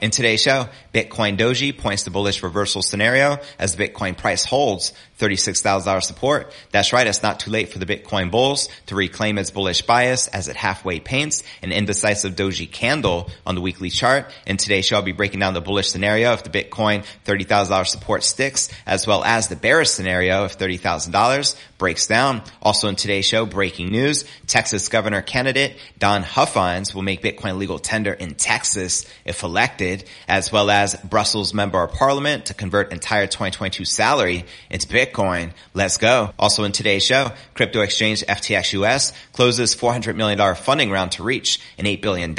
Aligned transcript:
In 0.00 0.10
today's 0.10 0.42
show, 0.42 0.68
Bitcoin 0.92 1.38
Doji 1.38 1.76
points 1.76 2.04
to 2.04 2.10
bullish 2.10 2.42
reversal 2.42 2.82
scenario 2.82 3.38
as 3.58 3.74
the 3.74 3.88
Bitcoin 3.88 4.16
price 4.16 4.44
holds 4.44 4.92
$36,000 5.18 6.02
support. 6.02 6.52
That's 6.70 6.92
right. 6.92 7.06
It's 7.06 7.22
not 7.22 7.40
too 7.40 7.50
late 7.50 7.70
for 7.70 7.78
the 7.78 7.86
Bitcoin 7.86 8.30
bulls 8.30 8.68
to 8.86 8.94
reclaim 8.94 9.38
its 9.38 9.50
bullish 9.50 9.82
bias 9.82 10.28
as 10.28 10.48
it 10.48 10.56
halfway 10.56 11.00
paints 11.00 11.42
an 11.62 11.72
indecisive 11.72 12.36
doji 12.36 12.70
candle 12.70 13.30
on 13.46 13.54
the 13.54 13.60
weekly 13.62 13.88
chart. 13.88 14.30
In 14.46 14.58
today's 14.58 14.84
show, 14.84 14.96
I'll 14.96 15.02
be 15.02 15.12
breaking 15.12 15.40
down 15.40 15.54
the 15.54 15.62
bullish 15.62 15.88
scenario 15.88 16.32
if 16.32 16.44
the 16.44 16.50
Bitcoin 16.50 17.06
$30,000 17.24 17.86
support 17.86 18.22
sticks, 18.22 18.68
as 18.84 19.06
well 19.06 19.24
as 19.24 19.48
the 19.48 19.56
bearish 19.56 19.90
scenario 19.90 20.44
if 20.44 20.58
$30,000 20.58 21.56
breaks 21.78 22.06
down. 22.06 22.42
Also 22.62 22.88
in 22.88 22.96
today's 22.96 23.24
show, 23.24 23.46
breaking 23.46 23.90
news, 23.90 24.24
Texas 24.46 24.88
governor 24.88 25.22
candidate 25.22 25.76
Don 25.98 26.22
Huffines 26.22 26.94
will 26.94 27.02
make 27.02 27.22
Bitcoin 27.22 27.58
legal 27.58 27.78
tender 27.78 28.12
in 28.12 28.34
Texas 28.34 29.06
if 29.24 29.42
elected, 29.42 30.04
as 30.28 30.52
well 30.52 30.70
as 30.70 30.94
Brussels 30.96 31.54
member 31.54 31.82
of 31.82 31.92
parliament 31.92 32.46
to 32.46 32.54
convert 32.54 32.92
entire 32.92 33.26
2022 33.26 33.84
salary 33.84 34.44
into 34.70 34.86
Bitcoin. 34.88 35.52
Let's 35.74 35.96
go. 35.96 36.32
Also 36.38 36.64
in 36.64 36.72
today's 36.72 37.04
show, 37.04 37.32
crypto 37.54 37.80
exchange 37.80 38.24
FTX 38.24 38.72
US 38.74 39.12
closes 39.32 39.74
$400 39.74 40.16
million 40.16 40.54
funding 40.54 40.90
round 40.90 41.12
to 41.12 41.22
reach 41.22 41.60
an 41.78 41.84
$8 41.84 42.00
billion 42.02 42.34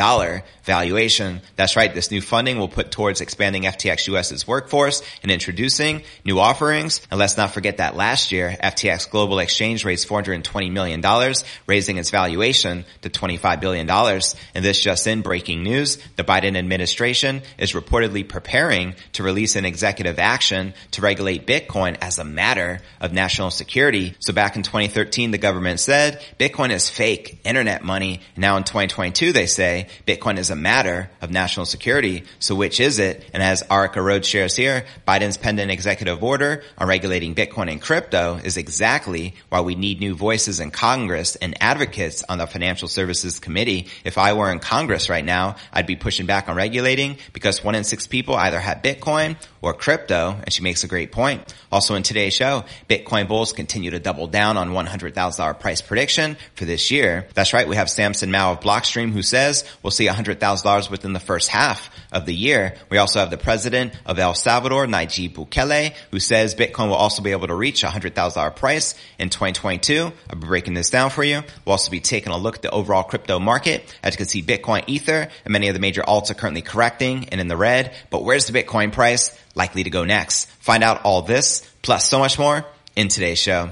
valuation. 0.63 1.41
That's 1.55 1.75
right. 1.75 1.93
This 1.93 2.11
new 2.11 2.21
funding 2.21 2.59
will 2.59 2.67
put 2.67 2.91
towards 2.91 3.21
expanding 3.21 3.63
FTX 3.63 4.07
US's 4.07 4.47
workforce 4.47 5.01
and 5.23 5.31
introducing 5.31 6.03
new 6.25 6.39
offerings. 6.39 7.01
And 7.09 7.19
let's 7.19 7.37
not 7.37 7.53
forget 7.53 7.77
that 7.77 7.95
last 7.95 8.31
year, 8.31 8.55
FTX 8.63 9.09
Global 9.09 9.26
Exchange 9.39 9.85
raised 9.85 10.07
$420 10.07 10.71
million, 10.71 11.33
raising 11.67 11.97
its 11.97 12.09
valuation 12.09 12.85
to 13.01 13.09
$25 13.09 13.61
billion. 13.61 13.89
And 13.89 14.65
this 14.65 14.79
just 14.79 15.07
in 15.07 15.21
breaking 15.21 15.63
news, 15.63 15.99
the 16.15 16.23
Biden 16.23 16.57
administration 16.57 17.43
is 17.57 17.73
reportedly 17.73 18.27
preparing 18.27 18.95
to 19.13 19.23
release 19.23 19.55
an 19.55 19.65
executive 19.65 20.19
action 20.19 20.73
to 20.91 21.01
regulate 21.01 21.45
Bitcoin 21.45 21.97
as 22.01 22.17
a 22.17 22.23
matter 22.23 22.47
matter 22.57 22.81
of 23.01 23.13
national 23.13 23.51
security. 23.51 24.15
So 24.19 24.33
back 24.33 24.55
in 24.55 24.63
2013, 24.63 25.31
the 25.31 25.37
government 25.37 25.79
said 25.79 26.21
Bitcoin 26.39 26.71
is 26.71 26.89
fake 26.89 27.39
internet 27.43 27.83
money. 27.83 28.21
Now 28.35 28.57
in 28.57 28.63
2022, 28.63 29.33
they 29.33 29.45
say 29.47 29.87
Bitcoin 30.05 30.37
is 30.37 30.49
a 30.49 30.55
matter 30.55 31.09
of 31.21 31.29
national 31.29 31.65
security. 31.65 32.23
So 32.39 32.55
which 32.55 32.79
is 32.79 32.99
it? 32.99 33.29
And 33.33 33.43
as 33.43 33.63
Arica 33.69 34.01
Road 34.01 34.25
shares 34.25 34.55
here, 34.55 34.85
Biden's 35.07 35.37
pending 35.37 35.69
executive 35.69 36.23
order 36.23 36.63
on 36.77 36.87
regulating 36.87 37.35
Bitcoin 37.35 37.71
and 37.71 37.81
crypto 37.81 38.39
is 38.43 38.57
exactly 38.57 39.16
why 39.49 39.61
we 39.61 39.75
need 39.75 39.99
new 39.99 40.15
voices 40.15 40.59
in 40.59 40.71
Congress 40.71 41.35
and 41.35 41.55
advocates 41.61 42.23
on 42.27 42.39
the 42.39 42.47
Financial 42.47 42.87
Services 42.87 43.39
Committee. 43.39 43.87
If 44.03 44.17
I 44.17 44.33
were 44.33 44.51
in 44.51 44.59
Congress 44.59 45.09
right 45.09 45.25
now, 45.25 45.57
I'd 45.71 45.85
be 45.85 45.95
pushing 45.95 46.25
back 46.25 46.49
on 46.49 46.55
regulating 46.55 47.17
because 47.33 47.63
one 47.63 47.75
in 47.75 47.83
six 47.83 48.07
people 48.07 48.35
either 48.35 48.59
have 48.59 48.81
Bitcoin 48.81 49.37
or 49.61 49.73
crypto. 49.73 50.31
And 50.43 50.51
she 50.51 50.63
makes 50.63 50.83
a 50.83 50.87
great 50.87 51.11
point. 51.11 51.53
Also 51.71 51.95
in 51.95 52.03
today's 52.03 52.33
show, 52.33 52.47
show, 52.47 52.65
Bitcoin 52.89 53.27
bulls 53.27 53.53
continue 53.53 53.91
to 53.91 53.99
double 53.99 54.27
down 54.27 54.57
on 54.57 54.69
$100,000 54.69 55.59
price 55.59 55.81
prediction 55.81 56.37
for 56.55 56.65
this 56.65 56.91
year. 56.91 57.27
That's 57.33 57.53
right. 57.53 57.67
We 57.67 57.75
have 57.75 57.89
Samson 57.89 58.31
Mow 58.31 58.53
of 58.53 58.59
Blockstream 58.59 59.11
who 59.11 59.21
says 59.21 59.63
we'll 59.83 59.91
see 59.91 60.07
$100,000 60.07 60.91
within 60.91 61.13
the 61.13 61.19
first 61.19 61.49
half 61.49 61.89
of 62.11 62.25
the 62.25 62.35
year. 62.35 62.75
We 62.89 62.97
also 62.97 63.19
have 63.19 63.29
the 63.29 63.37
president 63.37 63.93
of 64.05 64.19
El 64.19 64.33
Salvador, 64.33 64.85
Nayib 64.85 65.33
Bukele, 65.33 65.93
who 66.11 66.19
says 66.19 66.55
Bitcoin 66.55 66.87
will 66.87 66.95
also 66.95 67.21
be 67.21 67.31
able 67.31 67.47
to 67.47 67.55
reach 67.55 67.83
$100,000 67.83 68.55
price 68.55 68.95
in 69.19 69.29
2022. 69.29 70.11
I'll 70.29 70.39
be 70.39 70.47
breaking 70.47 70.73
this 70.73 70.89
down 70.89 71.09
for 71.09 71.23
you. 71.23 71.43
We'll 71.65 71.73
also 71.73 71.91
be 71.91 71.99
taking 71.99 72.31
a 72.31 72.37
look 72.37 72.55
at 72.55 72.61
the 72.61 72.71
overall 72.71 73.03
crypto 73.03 73.39
market. 73.39 73.83
As 74.03 74.13
you 74.13 74.17
can 74.17 74.27
see, 74.27 74.41
Bitcoin, 74.41 74.83
Ether, 74.87 75.29
and 75.45 75.51
many 75.51 75.67
of 75.67 75.73
the 75.73 75.79
major 75.79 76.01
alts 76.01 76.31
are 76.31 76.35
currently 76.35 76.61
correcting 76.61 77.29
and 77.29 77.41
in 77.41 77.47
the 77.47 77.57
red. 77.57 77.95
But 78.09 78.23
where's 78.23 78.47
the 78.47 78.63
Bitcoin 78.63 78.91
price 78.91 79.37
likely 79.55 79.83
to 79.83 79.89
go 79.89 80.03
next? 80.03 80.45
Find 80.59 80.83
out 80.83 81.03
all 81.03 81.21
this 81.21 81.61
plus 81.81 82.07
so 82.07 82.19
much 82.19 82.37
more 82.37 82.65
in 82.95 83.07
today's 83.07 83.39
show. 83.39 83.71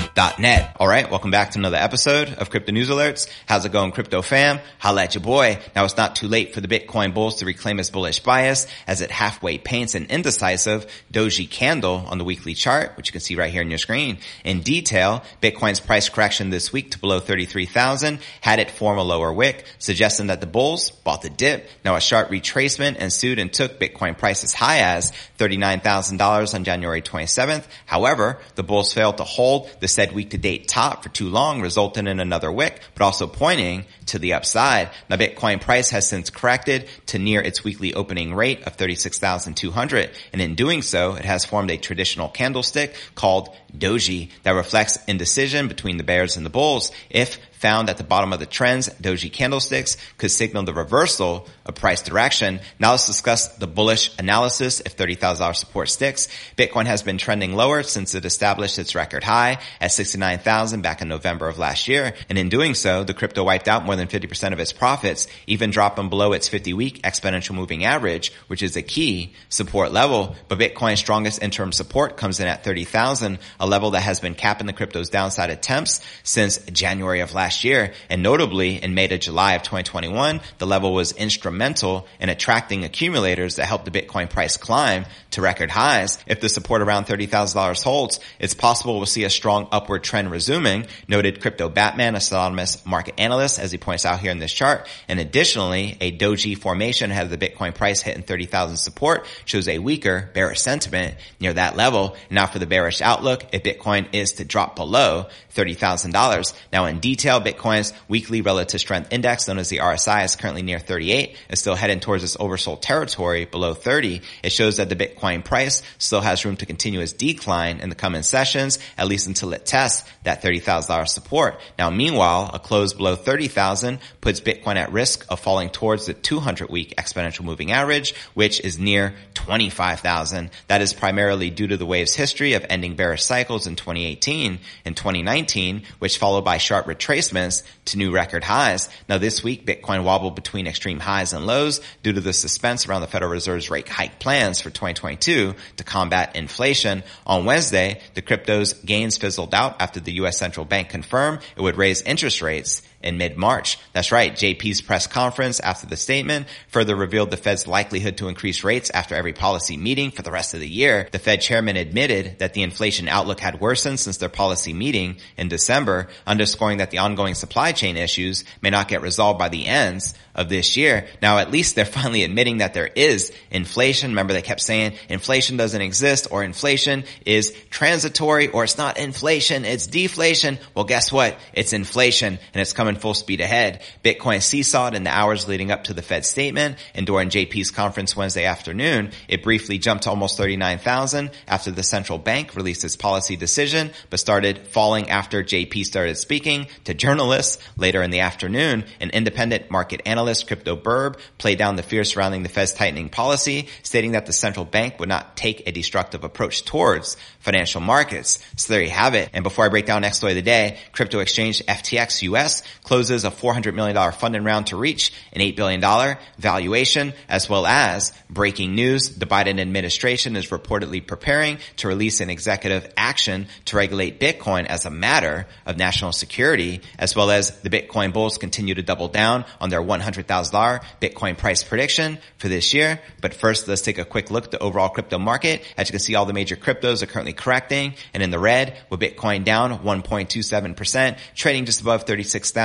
alerts.net. 0.15 0.75
All 0.79 0.87
right. 0.87 1.09
Welcome 1.09 1.31
back 1.31 1.51
to 1.51 1.59
another 1.59 1.77
episode 1.77 2.29
of 2.29 2.49
crypto 2.49 2.71
news 2.71 2.89
alerts. 2.89 3.27
How's 3.45 3.65
it 3.65 3.71
going, 3.71 3.91
crypto 3.91 4.21
fam? 4.21 4.59
Holla 4.79 5.03
at 5.03 5.15
your 5.15 5.23
boy. 5.23 5.59
Now 5.75 5.85
it's 5.85 5.97
not 5.97 6.15
too 6.15 6.27
late 6.27 6.53
for 6.53 6.61
the 6.61 6.67
Bitcoin 6.67 7.13
bulls 7.13 7.37
to 7.37 7.45
reclaim 7.45 7.79
its 7.79 7.89
bullish 7.89 8.19
bias 8.19 8.67
as 8.87 9.01
it 9.01 9.11
halfway 9.11 9.57
paints 9.57 9.95
an 9.95 10.05
indecisive 10.05 10.87
doji 11.11 11.49
candle 11.49 12.05
on 12.07 12.17
the 12.17 12.23
weekly 12.23 12.53
chart, 12.53 12.95
which 12.97 13.07
you 13.07 13.11
can 13.11 13.21
see 13.21 13.35
right 13.35 13.51
here 13.51 13.61
on 13.61 13.69
your 13.69 13.77
screen. 13.77 14.17
In 14.43 14.61
detail, 14.61 15.23
Bitcoin's 15.41 15.79
price 15.79 16.09
correction 16.09 16.49
this 16.49 16.71
week 16.73 16.91
to 16.91 16.99
below 16.99 17.19
33,000 17.19 18.19
had 18.41 18.59
it 18.59 18.71
form 18.71 18.97
a 18.97 19.03
lower 19.03 19.31
wick, 19.31 19.65
suggesting 19.79 20.27
that 20.27 20.41
the 20.41 20.47
bulls 20.47 20.91
bought 20.91 21.21
the 21.21 21.29
dip. 21.29 21.69
Now 21.85 21.95
a 21.95 22.01
sharp 22.01 22.29
retracement 22.29 22.97
ensued 22.97 23.39
and 23.39 23.51
took 23.51 23.79
Bitcoin 23.79 24.17
price 24.17 24.43
as 24.43 24.53
high 24.53 24.79
as 24.79 25.11
$39,000 25.39 26.53
on 26.53 26.63
January 26.63 27.01
27th. 27.01 27.65
However, 27.85 28.39
the 28.55 28.63
bulls 28.63 28.93
failed 28.93 29.17
to 29.17 29.23
hold 29.23 29.69
the 29.79 29.87
said 30.01 30.13
week 30.13 30.31
to 30.31 30.37
date 30.39 30.67
top 30.67 31.03
for 31.03 31.09
too 31.09 31.29
long, 31.29 31.61
resulting 31.61 32.07
in 32.07 32.19
another 32.19 32.51
wick, 32.51 32.81
but 32.95 33.03
also 33.03 33.27
pointing 33.27 33.85
to 34.07 34.17
the 34.17 34.33
upside. 34.33 34.89
Now 35.09 35.17
Bitcoin 35.17 35.61
price 35.61 35.91
has 35.91 36.09
since 36.09 36.31
corrected 36.31 36.87
to 37.07 37.19
near 37.19 37.39
its 37.39 37.63
weekly 37.63 37.93
opening 37.93 38.33
rate 38.33 38.63
of 38.63 38.73
36,200. 38.77 40.09
And 40.33 40.41
in 40.41 40.55
doing 40.55 40.81
so, 40.81 41.13
it 41.13 41.25
has 41.25 41.45
formed 41.45 41.69
a 41.69 41.77
traditional 41.77 42.29
candlestick 42.29 42.95
called 43.13 43.55
doji 43.77 44.31
that 44.41 44.51
reflects 44.51 44.97
indecision 45.05 45.67
between 45.67 45.97
the 45.97 46.03
bears 46.03 46.35
and 46.35 46.47
the 46.47 46.49
bulls. 46.49 46.91
If 47.11 47.37
found 47.61 47.89
at 47.89 47.97
the 47.97 48.03
bottom 48.03 48.33
of 48.33 48.39
the 48.39 48.45
trends, 48.47 48.89
doji 48.89 49.31
candlesticks 49.31 49.95
could 50.17 50.31
signal 50.31 50.63
the 50.63 50.73
reversal 50.73 51.47
of 51.65 51.75
price 51.75 52.01
direction. 52.01 52.59
Now 52.79 52.91
let's 52.91 53.05
discuss 53.05 53.47
the 53.57 53.67
bullish 53.67 54.11
analysis 54.17 54.81
if 54.81 54.97
$30,000 54.97 55.55
support 55.55 55.89
sticks. 55.89 56.27
Bitcoin 56.57 56.87
has 56.87 57.03
been 57.03 57.19
trending 57.19 57.53
lower 57.53 57.83
since 57.83 58.15
it 58.15 58.25
established 58.25 58.79
its 58.79 58.95
record 58.95 59.23
high 59.23 59.59
at 59.79 59.91
69,000 59.91 60.81
back 60.81 61.01
in 61.01 61.07
November 61.07 61.47
of 61.47 61.59
last 61.59 61.87
year. 61.87 62.13
And 62.29 62.37
in 62.37 62.49
doing 62.49 62.73
so, 62.73 63.03
the 63.03 63.13
crypto 63.13 63.43
wiped 63.43 63.67
out 63.67 63.85
more 63.85 63.95
than 63.95 64.07
50% 64.07 64.53
of 64.53 64.59
its 64.59 64.73
profits, 64.73 65.27
even 65.45 65.69
dropping 65.69 66.09
below 66.09 66.33
its 66.33 66.47
50 66.47 66.73
week 66.73 67.03
exponential 67.03 67.53
moving 67.53 67.85
average, 67.85 68.33
which 68.47 68.63
is 68.63 68.75
a 68.75 68.81
key 68.81 69.33
support 69.49 69.91
level. 69.91 70.35
But 70.47 70.57
Bitcoin's 70.57 70.99
strongest 70.99 71.43
interim 71.43 71.71
support 71.71 72.17
comes 72.17 72.39
in 72.39 72.47
at 72.47 72.63
30,000, 72.63 73.37
a 73.59 73.67
level 73.67 73.91
that 73.91 74.01
has 74.01 74.19
been 74.19 74.33
capping 74.33 74.67
the 74.67 74.73
crypto's 74.73 75.09
downside 75.09 75.51
attempts 75.51 76.01
since 76.23 76.57
January 76.71 77.19
of 77.19 77.33
last 77.33 77.50
last 77.51 77.65
year. 77.65 77.93
And 78.09 78.23
notably 78.23 78.81
in 78.81 78.93
May 78.93 79.07
to 79.07 79.17
July 79.17 79.55
of 79.55 79.63
2021, 79.63 80.39
the 80.57 80.65
level 80.65 80.93
was 80.93 81.11
instrumental 81.11 82.07
in 82.21 82.29
attracting 82.29 82.85
accumulators 82.85 83.57
that 83.57 83.65
helped 83.65 83.83
the 83.83 83.91
Bitcoin 83.91 84.29
price 84.29 84.55
climb 84.55 85.05
to 85.31 85.41
record 85.41 85.69
highs. 85.69 86.17
If 86.27 86.39
the 86.39 86.47
support 86.47 86.81
around 86.81 87.07
$30,000 87.07 87.83
holds, 87.83 88.21
it's 88.39 88.53
possible 88.53 88.95
we'll 88.95 89.05
see 89.05 89.25
a 89.25 89.29
strong 89.29 89.67
upward 89.71 90.03
trend 90.03 90.31
resuming, 90.31 90.87
noted 91.09 91.41
crypto 91.41 91.67
Batman, 91.67 92.15
a 92.15 92.21
pseudonymous 92.21 92.85
market 92.85 93.15
analyst, 93.17 93.59
as 93.59 93.71
he 93.71 93.77
points 93.77 94.05
out 94.05 94.19
here 94.19 94.31
in 94.31 94.39
this 94.39 94.53
chart. 94.53 94.87
And 95.09 95.19
additionally, 95.19 95.97
a 95.99 96.17
doji 96.17 96.57
formation 96.57 97.11
ahead 97.11 97.25
of 97.29 97.37
the 97.37 97.49
Bitcoin 97.49 97.75
price 97.75 98.01
hitting 98.01 98.23
30,000 98.23 98.77
support 98.77 99.25
shows 99.43 99.67
a 99.67 99.79
weaker 99.79 100.29
bearish 100.33 100.61
sentiment 100.61 101.15
near 101.41 101.51
that 101.53 101.75
level. 101.75 102.15
Now 102.29 102.47
for 102.47 102.59
the 102.59 102.65
bearish 102.65 103.01
outlook, 103.01 103.45
if 103.51 103.63
Bitcoin 103.63 104.07
is 104.13 104.33
to 104.33 104.45
drop 104.45 104.77
below 104.77 105.27
$30,000. 105.55 106.53
Now 106.71 106.85
in 106.85 106.99
detail, 106.99 107.40
Bitcoin's 107.41 107.93
weekly 108.07 108.41
relative 108.41 108.79
strength 108.79 109.11
index, 109.11 109.47
known 109.47 109.59
as 109.59 109.69
the 109.69 109.79
RSI, 109.79 110.23
is 110.25 110.35
currently 110.35 110.61
near 110.61 110.79
38. 110.79 111.35
It's 111.49 111.61
still 111.61 111.75
heading 111.75 111.99
towards 111.99 112.23
its 112.23 112.37
oversold 112.37 112.81
territory 112.81 113.45
below 113.45 113.73
30. 113.73 114.21
It 114.43 114.51
shows 114.51 114.77
that 114.77 114.89
the 114.89 114.95
Bitcoin 114.95 115.43
price 115.43 115.81
still 115.97 116.21
has 116.21 116.45
room 116.45 116.57
to 116.57 116.65
continue 116.65 117.01
its 117.01 117.13
decline 117.13 117.79
in 117.79 117.89
the 117.89 117.95
coming 117.95 118.23
sessions, 118.23 118.79
at 118.97 119.07
least 119.07 119.27
until 119.27 119.53
it 119.53 119.65
tests 119.65 120.09
that 120.23 120.41
$30,000 120.41 121.07
support. 121.07 121.59
Now, 121.77 121.89
meanwhile, 121.89 122.49
a 122.53 122.59
close 122.59 122.93
below 122.93 123.15
30,000 123.15 123.99
puts 124.21 124.39
Bitcoin 124.39 124.75
at 124.75 124.91
risk 124.91 125.25
of 125.29 125.39
falling 125.39 125.69
towards 125.69 126.05
the 126.05 126.13
200 126.13 126.69
week 126.69 126.93
exponential 126.97 127.43
moving 127.43 127.71
average, 127.71 128.15
which 128.33 128.59
is 128.59 128.79
near 128.79 129.15
25,000. 129.33 130.49
That 130.67 130.81
is 130.81 130.93
primarily 130.93 131.49
due 131.49 131.67
to 131.67 131.77
the 131.77 131.85
wave's 131.85 132.15
history 132.15 132.53
of 132.53 132.65
ending 132.69 132.95
bearish 132.95 133.23
cycles 133.23 133.67
in 133.67 133.75
2018 133.75 134.59
and 134.85 134.97
2019, 134.97 135.83
which 135.99 136.17
followed 136.17 136.45
by 136.45 136.57
sharp 136.57 136.87
to 137.31 137.97
new 137.97 138.11
record 138.11 138.43
highs. 138.43 138.89
Now 139.09 139.17
this 139.17 139.43
week, 139.43 139.65
Bitcoin 139.65 140.03
wobbled 140.03 140.35
between 140.35 140.67
extreme 140.67 140.99
highs 140.99 141.33
and 141.33 141.45
lows 141.45 141.81
due 142.03 142.13
to 142.13 142.21
the 142.21 142.33
suspense 142.33 142.87
around 142.87 143.01
the 143.01 143.07
Federal 143.07 143.31
Reserve's 143.31 143.69
rate 143.69 143.89
hike 143.89 144.19
plans 144.19 144.61
for 144.61 144.69
2022 144.69 145.55
to 145.77 145.83
combat 145.83 146.35
inflation. 146.35 147.03
On 147.25 147.45
Wednesday, 147.45 148.01
the 148.13 148.21
crypto's 148.21 148.73
gains 148.73 149.17
fizzled 149.17 149.53
out 149.53 149.81
after 149.81 149.99
the 149.99 150.13
U.S. 150.13 150.37
central 150.37 150.65
bank 150.65 150.89
confirmed 150.89 151.39
it 151.55 151.61
would 151.61 151.77
raise 151.77 152.01
interest 152.01 152.41
rates 152.41 152.81
in 153.03 153.17
mid-March. 153.17 153.77
That's 153.93 154.11
right. 154.11 154.33
JP's 154.33 154.81
press 154.81 155.07
conference 155.07 155.59
after 155.59 155.87
the 155.87 155.97
statement 155.97 156.47
further 156.67 156.95
revealed 156.95 157.31
the 157.31 157.37
Fed's 157.37 157.67
likelihood 157.67 158.17
to 158.17 158.27
increase 158.27 158.63
rates 158.63 158.89
after 158.91 159.15
every 159.15 159.33
policy 159.33 159.77
meeting 159.77 160.11
for 160.11 160.21
the 160.21 160.31
rest 160.31 160.53
of 160.53 160.59
the 160.59 160.67
year. 160.67 161.07
The 161.11 161.19
Fed 161.19 161.41
chairman 161.41 161.77
admitted 161.77 162.39
that 162.39 162.53
the 162.53 162.63
inflation 162.63 163.07
outlook 163.07 163.39
had 163.39 163.61
worsened 163.61 163.99
since 163.99 164.17
their 164.17 164.29
policy 164.29 164.73
meeting 164.73 165.17
in 165.37 165.47
December, 165.47 166.07
underscoring 166.25 166.77
that 166.77 166.91
the 166.91 166.99
ongoing 166.99 167.35
supply 167.35 167.71
chain 167.71 167.97
issues 167.97 168.43
may 168.61 168.69
not 168.69 168.87
get 168.87 169.01
resolved 169.01 169.39
by 169.39 169.49
the 169.49 169.65
ends 169.65 170.13
of 170.35 170.49
this 170.49 170.77
year. 170.77 171.07
Now, 171.21 171.39
at 171.39 171.51
least 171.51 171.75
they're 171.75 171.85
finally 172.01 172.23
admitting 172.23 172.59
that 172.59 172.73
there 172.73 172.87
is 172.87 173.31
inflation. 173.49 174.11
Remember, 174.11 174.33
they 174.33 174.41
kept 174.41 174.61
saying 174.61 174.93
inflation 175.09 175.57
doesn't 175.57 175.81
exist 175.81 176.27
or 176.31 176.43
inflation 176.43 177.03
is 177.25 177.53
transitory 177.69 178.47
or 178.47 178.63
it's 178.63 178.77
not 178.77 178.97
inflation, 178.97 179.65
it's 179.65 179.87
deflation. 179.87 180.59
Well, 180.75 180.85
guess 180.85 181.11
what? 181.11 181.37
It's 181.53 181.73
inflation 181.73 182.39
and 182.53 182.61
it's 182.61 182.73
coming 182.73 182.90
full 182.95 183.13
speed 183.13 183.41
ahead. 183.41 183.81
Bitcoin 184.03 184.41
seesawed 184.41 184.93
in 184.93 185.03
the 185.03 185.09
hours 185.09 185.47
leading 185.47 185.71
up 185.71 185.85
to 185.85 185.93
the 185.93 186.01
Fed 186.01 186.25
statement 186.25 186.77
and 186.93 187.05
during 187.05 187.29
JP's 187.29 187.71
conference 187.71 188.15
Wednesday 188.15 188.45
afternoon, 188.45 189.11
it 189.27 189.43
briefly 189.43 189.77
jumped 189.77 190.03
to 190.03 190.09
almost 190.09 190.37
39,000 190.37 191.31
after 191.47 191.71
the 191.71 191.83
central 191.83 192.17
bank 192.17 192.55
released 192.55 192.83
its 192.83 192.95
policy 192.95 193.35
decision, 193.35 193.91
but 194.09 194.19
started 194.19 194.67
falling 194.67 195.09
after 195.09 195.43
JP 195.43 195.85
started 195.85 196.15
speaking 196.15 196.67
to 196.85 196.93
journalists 196.93 197.57
later 197.77 198.01
in 198.01 198.11
the 198.11 198.21
afternoon. 198.21 198.85
An 198.99 199.09
independent 199.11 199.71
market 199.71 200.01
analyst 200.05 200.47
Crypto 200.47 200.75
Birb 200.75 201.19
played 201.37 201.57
down 201.57 201.75
the 201.75 201.83
fear 201.83 202.03
surrounding 202.03 202.43
the 202.43 202.49
Fed's 202.49 202.73
tightening 202.73 203.09
policy, 203.09 203.67
stating 203.83 204.13
that 204.13 204.25
the 204.25 204.33
central 204.33 204.65
bank 204.65 204.99
would 204.99 205.09
not 205.09 205.35
take 205.35 205.67
a 205.67 205.71
destructive 205.71 206.23
approach 206.23 206.65
towards 206.65 207.17
financial 207.39 207.81
markets. 207.81 208.43
So 208.55 208.73
there 208.73 208.83
you 208.83 208.89
have 208.89 209.15
it. 209.15 209.29
And 209.33 209.43
before 209.43 209.65
I 209.65 209.69
break 209.69 209.85
down 209.85 210.01
next 210.01 210.17
story 210.17 210.33
of 210.33 210.35
the 210.35 210.41
day, 210.41 210.77
crypto 210.91 211.19
exchange 211.19 211.63
FTX 211.65 212.21
US 212.23 212.63
closes 212.83 213.25
a 213.25 213.31
$400 213.31 213.73
million 213.73 214.11
funding 214.11 214.43
round 214.43 214.67
to 214.67 214.77
reach 214.77 215.13
an 215.33 215.41
$8 215.41 215.55
billion 215.55 216.17
valuation, 216.37 217.13
as 217.29 217.49
well 217.49 217.65
as 217.65 218.13
breaking 218.29 218.75
news. 218.75 219.17
The 219.17 219.25
Biden 219.25 219.59
administration 219.59 220.35
is 220.35 220.49
reportedly 220.49 221.05
preparing 221.05 221.59
to 221.77 221.87
release 221.87 222.21
an 222.21 222.29
executive 222.29 222.91
action 222.97 223.47
to 223.65 223.77
regulate 223.77 224.19
Bitcoin 224.19 224.65
as 224.65 224.85
a 224.85 224.89
matter 224.89 225.47
of 225.65 225.77
national 225.77 226.11
security, 226.11 226.81
as 226.97 227.15
well 227.15 227.31
as 227.31 227.59
the 227.61 227.69
Bitcoin 227.69 228.13
bulls 228.13 228.37
continue 228.37 228.75
to 228.75 228.81
double 228.81 229.07
down 229.07 229.45
on 229.59 229.69
their 229.69 229.81
$100,000 229.81 230.83
Bitcoin 231.01 231.37
price 231.37 231.63
prediction 231.63 232.17
for 232.37 232.47
this 232.47 232.73
year. 232.73 232.99
But 233.21 233.33
first, 233.33 233.67
let's 233.67 233.81
take 233.81 233.97
a 233.97 234.05
quick 234.05 234.31
look 234.31 234.45
at 234.45 234.51
the 234.51 234.59
overall 234.59 234.89
crypto 234.89 235.19
market. 235.19 235.63
As 235.77 235.87
you 235.87 235.91
can 235.91 235.99
see, 235.99 236.15
all 236.15 236.25
the 236.25 236.33
major 236.33 236.55
cryptos 236.55 237.03
are 237.03 237.07
currently 237.07 237.33
correcting 237.33 237.95
and 238.13 238.23
in 238.23 238.31
the 238.31 238.39
red 238.39 238.77
with 238.89 238.99
Bitcoin 238.99 239.43
down 239.43 239.79
1.27%, 239.79 241.17
trading 241.35 241.65
just 241.65 241.81
above 241.81 242.05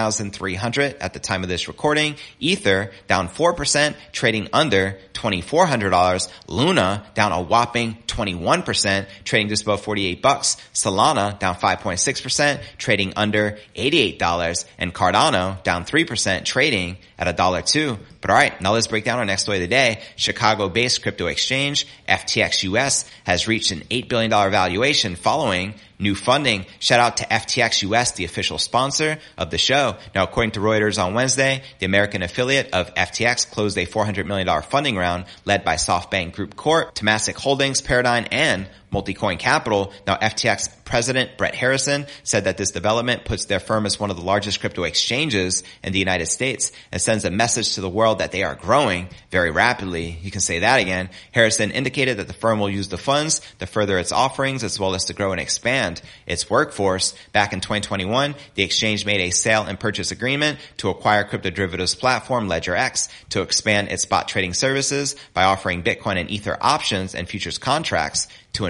36,300 0.06 0.97
at 1.00 1.12
the 1.12 1.19
time 1.19 1.43
of 1.43 1.49
this 1.49 1.69
recording. 1.69 2.17
Ether 2.38 2.93
down 3.06 3.29
4%, 3.29 3.94
trading 4.12 4.49
under 4.53 4.99
$2,400. 5.14 6.29
Luna 6.49 7.06
down 7.14 7.32
a 7.32 7.43
whopping 7.43 7.97
21%, 8.06 9.06
trading 9.25 9.49
just 9.49 9.62
above 9.62 9.81
48 9.81 10.23
bucks. 10.23 10.56
Solana 10.75 11.38
down 11.38 11.55
5.6%, 11.56 12.61
trading 12.79 13.12
under 13.17 13.58
$88. 13.75 14.64
And 14.79 14.94
Cardano 14.94 15.62
down 15.62 15.85
3%, 15.85 16.44
trading 16.44 16.97
at 17.18 17.28
a 17.28 17.32
dollar 17.32 17.62
two. 17.62 17.98
But 18.20 18.30
all 18.30 18.36
right, 18.36 18.60
now 18.60 18.72
let's 18.72 18.86
break 18.86 19.04
down 19.04 19.18
our 19.18 19.24
next 19.24 19.42
story 19.42 19.58
of 19.58 19.62
the 19.62 19.68
day. 19.68 20.02
Chicago-based 20.16 21.02
crypto 21.02 21.26
exchange 21.26 21.86
FTX 22.08 22.64
US 22.64 23.08
has 23.24 23.48
reached 23.48 23.70
an 23.70 23.80
$8 23.90 24.08
billion 24.08 24.30
valuation 24.30 25.16
following 25.16 25.74
new 25.98 26.14
funding. 26.14 26.66
Shout 26.78 27.00
out 27.00 27.16
to 27.18 27.24
FTX 27.24 27.82
US, 27.90 28.12
the 28.12 28.24
official 28.24 28.58
sponsor 28.58 29.18
of 29.38 29.50
the 29.50 29.58
show. 29.58 29.96
Now, 30.14 30.24
according 30.24 30.52
to 30.52 30.60
Reuters 30.60 31.02
on 31.02 31.14
Wednesday, 31.14 31.62
the 31.78 31.86
American 31.86 32.22
affiliate 32.22 32.72
of 32.72 32.94
FTX 32.94 33.50
closed 33.50 33.78
a 33.78 33.86
$400 33.86 34.26
million 34.26 34.62
funding 34.62 34.96
round 34.96 35.24
led 35.44 35.64
by 35.64 35.76
SoftBank 35.76 36.32
Group 36.32 36.56
Corp, 36.56 36.94
Temasek 36.94 37.36
Holdings, 37.36 37.80
Paradigm, 37.80 38.26
and 38.30 38.69
Multicoin 38.92 39.38
Capital. 39.38 39.92
Now, 40.06 40.16
FTX 40.16 40.84
President 40.86 41.36
Brett 41.36 41.54
Harrison 41.54 42.06
said 42.22 42.44
that 42.44 42.56
this 42.56 42.70
development 42.70 43.24
puts 43.24 43.46
their 43.46 43.58
firm 43.58 43.86
as 43.86 43.98
one 43.98 44.10
of 44.10 44.16
the 44.16 44.22
largest 44.22 44.60
crypto 44.60 44.84
exchanges 44.84 45.64
in 45.82 45.92
the 45.92 45.98
United 45.98 46.26
States 46.26 46.70
and 46.92 47.02
sends 47.02 47.24
a 47.24 47.30
message 47.30 47.74
to 47.74 47.80
the 47.80 47.90
world 47.90 48.20
that 48.20 48.30
they 48.30 48.44
are 48.44 48.54
growing 48.54 49.08
very 49.30 49.50
rapidly. 49.50 50.16
You 50.22 50.30
can 50.30 50.40
say 50.40 50.60
that 50.60 50.80
again. 50.80 51.10
Harrison 51.32 51.72
indicated 51.72 52.18
that 52.18 52.28
the 52.28 52.32
firm 52.32 52.60
will 52.60 52.70
use 52.70 52.88
the 52.88 52.98
funds 52.98 53.40
to 53.58 53.66
further 53.66 53.98
its 53.98 54.12
offerings 54.12 54.62
as 54.62 54.78
well 54.78 54.94
as 54.94 55.06
to 55.06 55.12
grow 55.12 55.32
and 55.32 55.40
expand 55.40 56.00
its 56.24 56.48
workforce. 56.48 57.14
Back 57.32 57.52
in 57.52 57.60
2021, 57.60 58.36
the 58.54 58.62
exchange 58.62 59.04
made 59.04 59.20
a 59.20 59.30
sale 59.30 59.64
and 59.64 59.80
purchase 59.80 60.12
agreement 60.12 60.60
to 60.76 60.90
acquire 60.90 61.24
crypto 61.24 61.50
derivatives 61.50 61.96
platform 61.96 62.48
LedgerX 62.48 63.08
to 63.30 63.42
expand 63.42 63.88
its 63.88 64.04
spot 64.04 64.28
trading 64.28 64.54
services 64.54 65.16
by 65.34 65.42
offering 65.42 65.82
Bitcoin 65.82 66.20
and 66.20 66.30
Ether 66.30 66.56
options 66.60 67.16
and 67.16 67.28
futures 67.28 67.58
contracts 67.58 68.28
to 68.56 68.66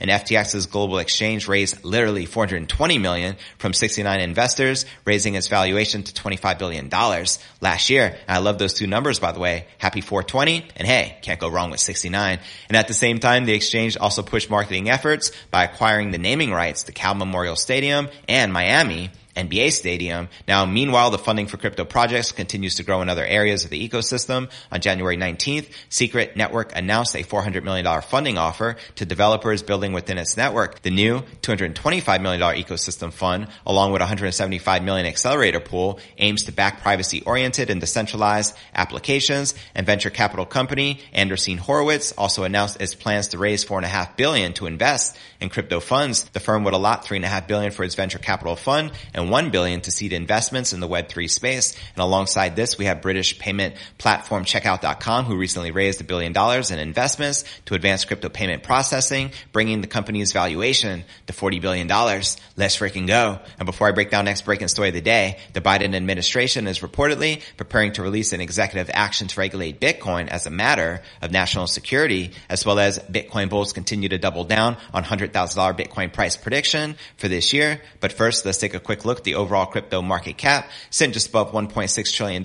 and 0.00 0.10
FTX's 0.10 0.66
global 0.66 0.98
exchange 0.98 1.48
raised 1.48 1.84
literally 1.84 2.26
420 2.26 2.98
million 2.98 3.36
from 3.58 3.72
69 3.72 4.20
investors, 4.20 4.86
raising 5.04 5.34
its 5.34 5.48
valuation 5.48 6.02
to 6.02 6.14
25 6.14 6.58
billion 6.58 6.88
dollars 6.88 7.38
last 7.60 7.90
year. 7.90 8.16
And 8.26 8.36
I 8.36 8.38
love 8.38 8.58
those 8.58 8.74
two 8.74 8.86
numbers, 8.86 9.18
by 9.18 9.32
the 9.32 9.40
way. 9.40 9.66
Happy 9.78 10.00
420 10.00 10.68
and 10.76 10.86
hey, 10.86 11.18
can't 11.22 11.40
go 11.40 11.48
wrong 11.48 11.70
with 11.70 11.80
69. 11.80 12.38
And 12.68 12.76
at 12.76 12.88
the 12.88 12.94
same 12.94 13.18
time, 13.18 13.44
the 13.44 13.54
exchange 13.54 13.96
also 13.96 14.22
pushed 14.22 14.50
marketing 14.50 14.88
efforts 14.88 15.32
by 15.50 15.64
acquiring 15.64 16.10
the 16.10 16.18
naming 16.18 16.52
rights 16.52 16.84
to 16.84 16.92
Cal 16.92 17.14
Memorial 17.14 17.56
Stadium 17.56 18.08
and 18.28 18.52
Miami 18.52 19.10
NBA 19.36 19.72
Stadium. 19.72 20.28
Now, 20.48 20.64
meanwhile, 20.66 21.10
the 21.10 21.18
funding 21.18 21.46
for 21.46 21.56
crypto 21.56 21.84
projects 21.84 22.32
continues 22.32 22.76
to 22.76 22.82
grow 22.82 23.02
in 23.02 23.08
other 23.08 23.24
areas 23.24 23.64
of 23.64 23.70
the 23.70 23.88
ecosystem. 23.88 24.50
On 24.72 24.80
January 24.80 25.16
19th, 25.16 25.70
Secret 25.88 26.36
Network 26.36 26.76
announced 26.76 27.14
a 27.14 27.22
$400 27.22 27.62
million 27.62 27.86
funding 28.02 28.38
offer 28.38 28.76
to 28.96 29.04
developers 29.04 29.62
building 29.62 29.92
within 29.92 30.18
its 30.18 30.36
network. 30.36 30.82
The 30.82 30.90
new 30.90 31.20
$225 31.42 32.22
million 32.22 32.40
ecosystem 32.40 33.12
fund, 33.12 33.48
along 33.66 33.92
with 33.92 34.00
175 34.00 34.82
million 34.82 35.06
accelerator 35.06 35.60
pool, 35.60 36.00
aims 36.18 36.44
to 36.44 36.52
back 36.52 36.80
privacy-oriented 36.80 37.70
and 37.70 37.80
decentralized 37.80 38.56
applications. 38.74 39.54
And 39.74 39.86
venture 39.86 40.10
capital 40.10 40.46
company 40.46 41.00
Andreessen 41.14 41.58
Horowitz 41.58 42.12
also 42.12 42.44
announced 42.44 42.80
its 42.80 42.94
plans 42.94 43.28
to 43.28 43.38
raise 43.38 43.64
4.5 43.64 44.16
billion 44.16 44.52
to 44.54 44.66
invest 44.66 45.16
in 45.40 45.48
crypto 45.48 45.80
funds. 45.80 46.24
The 46.30 46.40
firm 46.40 46.64
would 46.64 46.74
allot 46.74 47.04
3.5 47.04 47.46
billion 47.46 47.72
for 47.72 47.84
its 47.84 47.94
venture 47.94 48.18
capital 48.18 48.56
fund 48.56 48.92
and 49.14 49.25
1 49.30 49.50
billion 49.50 49.80
to 49.82 49.90
seed 49.90 50.12
investments 50.12 50.72
in 50.72 50.80
the 50.80 50.88
Web3 50.88 51.28
space. 51.28 51.74
And 51.94 52.02
alongside 52.02 52.56
this, 52.56 52.78
we 52.78 52.86
have 52.86 53.02
British 53.02 53.38
payment 53.38 53.74
platform 53.98 54.44
checkout.com 54.44 55.24
who 55.24 55.36
recently 55.36 55.70
raised 55.70 56.00
a 56.00 56.04
billion 56.04 56.32
dollars 56.32 56.70
in 56.70 56.78
investments 56.78 57.44
to 57.66 57.74
advance 57.74 58.04
crypto 58.04 58.28
payment 58.28 58.62
processing, 58.62 59.30
bringing 59.52 59.80
the 59.80 59.86
company's 59.86 60.32
valuation 60.32 61.04
to 61.26 61.32
$40 61.32 61.60
billion. 61.60 61.88
Let's 61.88 62.76
freaking 62.76 63.06
go. 63.06 63.38
And 63.58 63.66
before 63.66 63.88
I 63.88 63.92
break 63.92 64.10
down 64.10 64.24
next 64.26 64.44
breaking 64.44 64.68
story 64.68 64.88
of 64.88 64.94
the 64.94 65.00
day, 65.00 65.38
the 65.52 65.60
Biden 65.60 65.94
administration 65.94 66.66
is 66.66 66.80
reportedly 66.80 67.42
preparing 67.56 67.92
to 67.92 68.02
release 68.02 68.32
an 68.32 68.40
executive 68.40 68.90
action 68.92 69.28
to 69.28 69.40
regulate 69.40 69.80
Bitcoin 69.80 70.28
as 70.28 70.46
a 70.46 70.50
matter 70.50 71.02
of 71.22 71.30
national 71.30 71.66
security, 71.66 72.32
as 72.48 72.64
well 72.64 72.78
as 72.78 72.98
Bitcoin 72.98 73.48
bulls 73.48 73.72
continue 73.72 74.08
to 74.08 74.18
double 74.18 74.44
down 74.44 74.76
on 74.92 75.04
$100,000 75.04 75.32
Bitcoin 75.32 76.12
price 76.12 76.36
prediction 76.36 76.96
for 77.16 77.28
this 77.28 77.52
year. 77.52 77.80
But 78.00 78.12
first, 78.12 78.44
let's 78.44 78.58
take 78.58 78.74
a 78.74 78.80
quick 78.80 79.04
look 79.04 79.15
the 79.24 79.34
overall 79.34 79.66
crypto 79.66 80.02
market 80.02 80.36
cap 80.36 80.68
sitting 80.90 81.12
just 81.12 81.28
above 81.28 81.52
$1.6 81.52 82.12
trillion 82.12 82.42